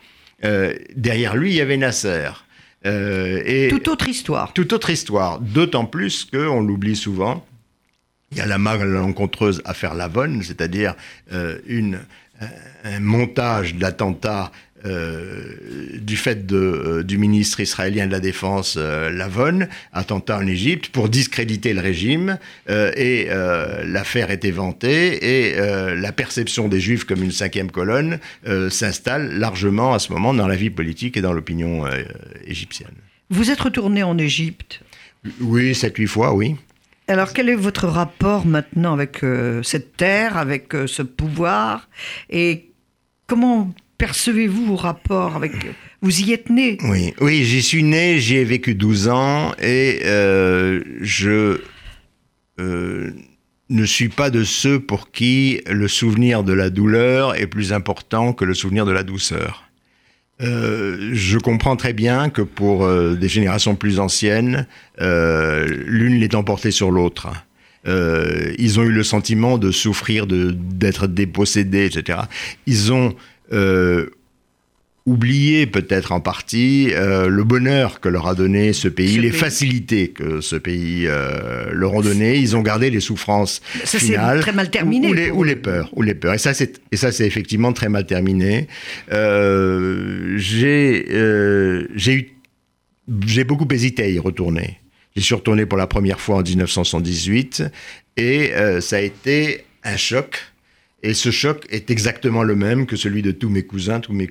derrière 0.96 1.36
lui, 1.36 1.52
il 1.52 1.56
y 1.56 1.62
avait 1.62 1.78
Nasser. 1.78 2.30
Et 2.84 3.68
toute 3.70 3.88
autre 3.90 4.08
histoire. 4.08 4.54
Toute 4.54 4.74
autre 4.74 4.90
histoire. 4.90 5.40
D'autant 5.40 5.86
plus 5.86 6.26
qu'on 6.26 6.62
l'oublie 6.62 6.96
souvent. 6.96 7.46
Il 8.32 8.38
y 8.38 8.42
a 8.42 8.48
la 8.48 8.58
malencontreuse 8.58 9.62
affaire 9.66 9.94
Lavonne, 9.94 10.42
c'est-à-dire 10.42 10.96
une, 11.68 12.00
un 12.84 13.00
montage 13.00 13.76
d'attentats 13.76 14.52
euh, 14.86 15.54
du 16.02 16.18
fait 16.18 16.48
de, 16.48 16.56
euh, 16.56 17.04
du 17.04 17.20
ministre 17.20 17.60
israélien 17.60 18.08
de 18.08 18.12
la 18.12 18.20
Défense 18.20 18.76
euh, 18.80 19.12
Lavon, 19.12 19.68
attentat 19.94 20.38
en 20.38 20.48
Égypte, 20.48 20.90
pour 20.90 21.08
discréditer 21.08 21.74
le 21.74 21.82
régime. 21.82 22.38
et 22.68 23.28
l'affaire 23.86 24.32
est 24.32 24.46
éventée 24.46 25.50
et 25.50 25.56
la 25.96 26.12
perception 26.12 26.68
des 26.68 26.80
Juifs 26.80 27.04
comme 27.04 27.24
une 27.24 27.32
cinquième 27.32 27.72
colonne 27.72 28.20
s'installe 28.70 29.38
largement 29.38 29.94
à 29.94 30.00
ce 30.00 30.12
moment 30.12 30.34
dans 30.34 30.48
la 30.48 30.56
vie 30.56 30.70
politique 30.70 31.18
et 31.18 31.22
dans 31.22 31.34
l'opinion 31.34 31.86
égyptienne. 32.46 32.94
Vous 33.30 33.52
êtes 33.52 33.60
retourné 33.60 34.04
en 34.04 34.18
Égypte? 34.18 34.82
Oui, 35.40 35.76
sept, 35.76 35.98
huit 35.98 36.08
fois, 36.08 36.34
oui. 36.34 36.56
Alors, 37.08 37.34
quel 37.34 37.50
est 37.50 37.56
votre 37.56 37.88
rapport 37.88 38.46
maintenant 38.46 38.94
avec 38.94 39.20
cette 39.64 39.98
terre, 39.98 40.38
avec 40.38 40.74
ce 40.86 41.02
pouvoir? 41.02 41.90
Et 42.30 42.72
comment 43.28 43.74
percevez-vous 44.02 44.66
vos 44.66 44.76
rapports 44.76 45.36
avec... 45.36 45.52
Vous 46.02 46.22
y 46.22 46.34
êtes 46.34 46.50
né? 46.50 46.80
Oui, 46.86 47.14
oui 47.22 47.44
j'y 47.44 47.62
suis 47.62 47.84
né, 47.84 48.18
j'y 48.18 48.38
ai 48.38 48.44
vécu 48.44 48.74
12 48.74 49.10
ans 49.10 49.54
et 49.62 50.00
euh, 50.06 50.82
je 51.02 51.62
euh, 52.60 53.12
ne 53.70 53.86
suis 53.86 54.10
pas 54.10 54.32
de 54.32 54.44
ceux 54.44 54.80
pour 54.80 55.12
qui 55.12 55.62
le 55.70 55.88
souvenir 55.88 56.44
de 56.44 56.52
la 56.52 56.72
douleur 56.72 57.36
est 57.36 57.46
plus 57.46 57.74
important 57.74 58.34
que 58.34 58.44
le 58.44 58.56
souvenir 58.56 58.88
de 58.88 58.92
la 58.92 59.04
douceur. 59.04 59.66
Euh, 60.42 61.12
je 61.14 61.38
comprends 61.38 61.76
très 61.76 61.94
bien 61.94 62.32
que 62.32 62.42
pour 62.42 62.90
des 62.92 63.30
générations 63.30 63.76
plus 63.76 64.00
anciennes, 64.00 64.66
l'une 64.98 66.20
l'est 66.20 66.34
emportée 66.34 66.72
sur 66.72 66.90
l'autre. 66.90 67.28
ils 67.86 68.80
ont 68.80 68.84
eu 68.84 68.92
le 68.92 69.04
sentiment 69.04 69.60
de 69.60 69.70
souffrir, 69.70 70.26
d'être 70.26 71.06
dépossédés, 71.06 71.86
etc. 71.86 72.22
Ils 72.66 72.92
ont 72.92 73.16
oublier 75.06 75.66
peut-être 75.66 76.12
en 76.12 76.20
partie 76.20 76.90
euh, 76.92 77.28
le 77.28 77.44
bonheur 77.44 78.00
que 78.00 78.10
leur 78.10 78.28
a 78.28 78.36
donné 78.36 78.72
ce 78.72 78.88
pays, 78.88 79.18
les 79.18 79.32
facilités 79.32 80.10
que 80.10 80.42
ce 80.42 80.56
pays 80.56 81.08
euh, 81.08 81.72
leur 81.72 81.94
ont 81.94 82.02
donné. 82.02 82.38
Ils 82.38 82.56
ont 82.56 82.62
gardé 82.62 82.92
les 82.92 83.00
souffrances 83.00 83.62
ça, 83.84 83.98
finales. 83.98 84.42
très 84.42 84.52
mal 84.52 84.70
terminé. 84.70 85.10
Ou, 85.10 85.14
les, 85.14 85.32
ou, 85.32 85.44
les, 85.44 85.56
peurs, 85.56 85.90
ou 85.94 86.04
les 86.04 86.14
peurs. 86.14 86.36
Et 86.36 86.38
ça, 86.38 86.54
c'est 86.54 86.82
et 86.92 86.98
ça, 86.98 87.12
c'est 87.12 87.26
effectivement 87.26 87.74
très 87.74 87.90
mal 87.90 88.06
terminé. 88.06 88.68
j'ai 89.10 91.06
j'ai 91.96 92.14
eu 92.14 92.30
j'ai 93.26 93.44
beaucoup 93.44 93.68
hésité 93.72 94.04
à 94.04 94.08
y 94.08 94.20
retourner. 94.20 94.78
J'y 95.16 95.24
suis 95.24 95.36
retourné 95.36 95.66
pour 95.66 95.78
la 95.78 95.88
première 95.88 96.22
fois 96.22 96.38
en 96.38 96.44
1978 96.44 97.64
et 98.18 98.52
ça 98.80 98.98
a 98.98 99.02
été 99.02 99.66
un 99.84 99.98
choc 99.98 100.51
et 101.04 101.14
ce 101.14 101.32
choc 101.32 101.66
est 101.70 101.90
exactement 101.90 102.44
le 102.44 102.56
même 102.56 102.86
que 102.86 102.96
celui 102.96 103.22
de 103.22 103.32
tous 103.32 103.50
mes 103.50 103.64
cousins, 103.64 104.00
tous 104.00 104.14
mes 104.14 104.30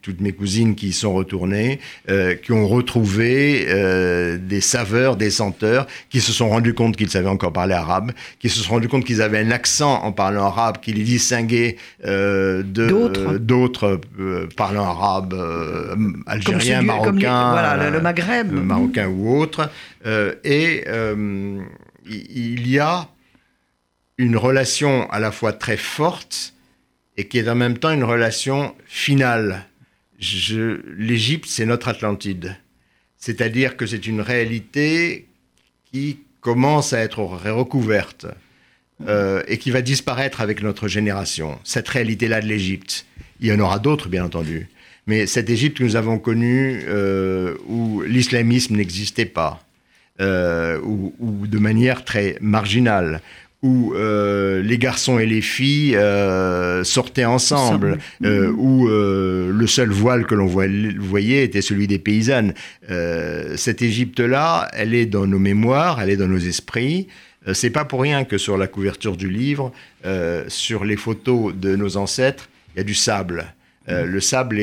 toutes 0.00 0.20
mes 0.20 0.32
cousines 0.32 0.74
qui 0.74 0.88
y 0.88 0.92
sont 0.92 1.12
retournées, 1.12 1.78
euh, 2.08 2.34
qui 2.34 2.52
ont 2.52 2.66
retrouvé 2.66 3.66
euh, 3.68 4.38
des 4.38 4.60
saveurs, 4.60 5.16
des 5.16 5.30
senteurs, 5.30 5.86
qui 6.08 6.20
se 6.20 6.32
sont 6.32 6.48
rendus 6.48 6.74
compte 6.74 6.96
qu'ils 6.96 7.10
savaient 7.10 7.28
encore 7.28 7.52
parler 7.52 7.74
arabe, 7.74 8.12
qui 8.38 8.48
se 8.48 8.60
sont 8.60 8.72
rendus 8.72 8.88
compte 8.88 9.04
qu'ils 9.04 9.20
avaient 9.20 9.38
un 9.38 9.50
accent 9.50 10.02
en 10.02 10.12
parlant 10.12 10.46
arabe 10.46 10.78
qui 10.80 10.92
les 10.92 11.02
distinguait 11.02 11.76
euh, 12.06 12.62
de 12.62 13.38
d'autres 13.38 14.00
parlant 14.56 14.84
arabe, 14.84 15.34
algérien, 16.26 16.82
marocain, 16.82 17.50
voilà, 17.50 17.90
le 17.90 18.00
Maghreb, 18.00 18.52
marocain 18.52 19.08
ou 19.08 19.38
autre. 19.38 19.70
et 20.44 20.84
il 22.06 22.68
y 22.68 22.78
a 22.78 23.08
une 24.18 24.36
relation 24.36 25.10
à 25.10 25.18
la 25.18 25.32
fois 25.32 25.52
très 25.52 25.76
forte 25.76 26.54
et 27.16 27.26
qui 27.26 27.38
est 27.38 27.48
en 27.48 27.54
même 27.54 27.78
temps 27.78 27.92
une 27.92 28.04
relation 28.04 28.74
finale. 28.86 29.66
L'Égypte, 30.20 31.46
c'est 31.48 31.66
notre 31.66 31.88
Atlantide. 31.88 32.56
C'est-à-dire 33.18 33.76
que 33.76 33.86
c'est 33.86 34.06
une 34.06 34.20
réalité 34.20 35.28
qui 35.92 36.20
commence 36.40 36.92
à 36.92 37.00
être 37.00 37.20
recouverte 37.20 38.26
euh, 39.08 39.42
et 39.48 39.58
qui 39.58 39.70
va 39.70 39.82
disparaître 39.82 40.40
avec 40.40 40.62
notre 40.62 40.88
génération. 40.88 41.58
Cette 41.64 41.88
réalité-là 41.88 42.40
de 42.40 42.46
l'Égypte. 42.46 43.06
Il 43.40 43.48
y 43.48 43.52
en 43.52 43.60
aura 43.60 43.78
d'autres, 43.78 44.08
bien 44.08 44.24
entendu. 44.24 44.68
Mais 45.06 45.26
cette 45.26 45.50
Égypte 45.50 45.78
que 45.78 45.84
nous 45.84 45.96
avons 45.96 46.18
connue, 46.18 46.82
euh, 46.86 47.56
où 47.66 48.02
l'islamisme 48.02 48.76
n'existait 48.76 49.26
pas, 49.26 49.64
euh, 50.20 50.80
ou, 50.82 51.46
de 51.46 51.58
manière 51.58 52.04
très 52.04 52.36
marginale, 52.40 53.20
où 53.64 53.94
euh, 53.94 54.62
les 54.62 54.76
garçons 54.76 55.18
et 55.18 55.24
les 55.24 55.40
filles 55.40 55.96
euh, 55.96 56.84
sortaient 56.84 57.24
ensemble, 57.24 57.98
euh, 58.22 58.52
où 58.52 58.86
le 58.86 59.66
seul 59.66 59.88
voile 59.88 60.26
que 60.26 60.34
l'on 60.34 60.46
voyait 60.46 61.44
était 61.44 61.62
celui 61.62 61.86
des 61.86 61.98
paysannes. 61.98 62.52
cette 63.56 63.80
Égypte-là, 63.80 64.68
elle 64.74 64.94
est 64.94 65.06
dans 65.06 65.26
nos 65.26 65.38
mémoires, 65.38 66.00
elle 66.00 66.10
est 66.10 66.18
dans 66.18 66.28
nos 66.28 66.38
esprits. 66.38 67.08
C'est 67.52 67.70
pas 67.70 67.86
pour 67.86 68.02
rien 68.02 68.24
que 68.24 68.36
sur 68.36 68.58
la 68.58 68.66
couverture 68.66 69.16
du 69.16 69.30
livre, 69.30 69.72
sur 70.48 70.84
les 70.84 70.96
photos 70.96 71.54
de 71.54 71.74
nos 71.74 71.96
ancêtres, 71.96 72.50
il 72.74 72.78
y 72.78 72.80
a 72.80 72.84
du 72.84 72.94
sable. 72.94 73.46
Le 73.86 74.20
sable 74.20 74.60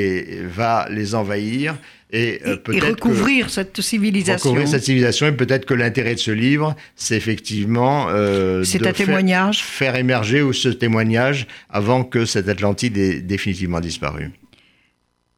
va 0.47 0.87
les 0.89 1.15
envahir 1.15 1.75
euh, 2.13 2.57
et, 2.73 2.79
recouvrir 2.79 3.49
cette 3.49 3.79
civilisation. 3.79 4.49
Recouvrir 4.49 4.67
cette 4.67 4.83
civilisation. 4.83 5.27
Et 5.27 5.31
peut-être 5.31 5.65
que 5.65 5.73
l'intérêt 5.73 6.15
de 6.15 6.19
ce 6.19 6.31
livre, 6.31 6.75
c'est 6.95 7.15
effectivement 7.15 8.07
euh, 8.09 8.63
c'est 8.63 8.85
un 8.85 8.91
témoignage. 8.91 9.63
Faire, 9.63 9.95
émerger 9.95 10.43
ce 10.51 10.69
témoignage 10.69 11.47
avant 11.69 12.03
que 12.03 12.25
cette 12.25 12.49
Atlantide 12.49 12.97
ait 12.97 13.21
définitivement 13.21 13.79
disparu. 13.79 14.31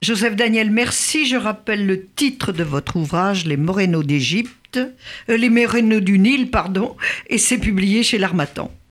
Joseph 0.01 0.35
Daniel, 0.35 0.71
merci. 0.71 1.27
Je 1.27 1.35
rappelle 1.35 1.85
le 1.85 2.07
titre 2.07 2.51
de 2.51 2.63
votre 2.63 2.95
ouvrage, 2.95 3.45
Les 3.45 3.55
Morénos 3.55 4.03
d'Égypte, 4.03 4.77
euh, 4.77 5.37
Les 5.37 5.49
Morénos 5.49 6.01
du 6.01 6.17
Nil, 6.17 6.49
pardon, 6.49 6.95
et 7.27 7.37
c'est 7.37 7.59
publié 7.59 8.01
chez 8.01 8.17
l'Armatan. 8.17 8.73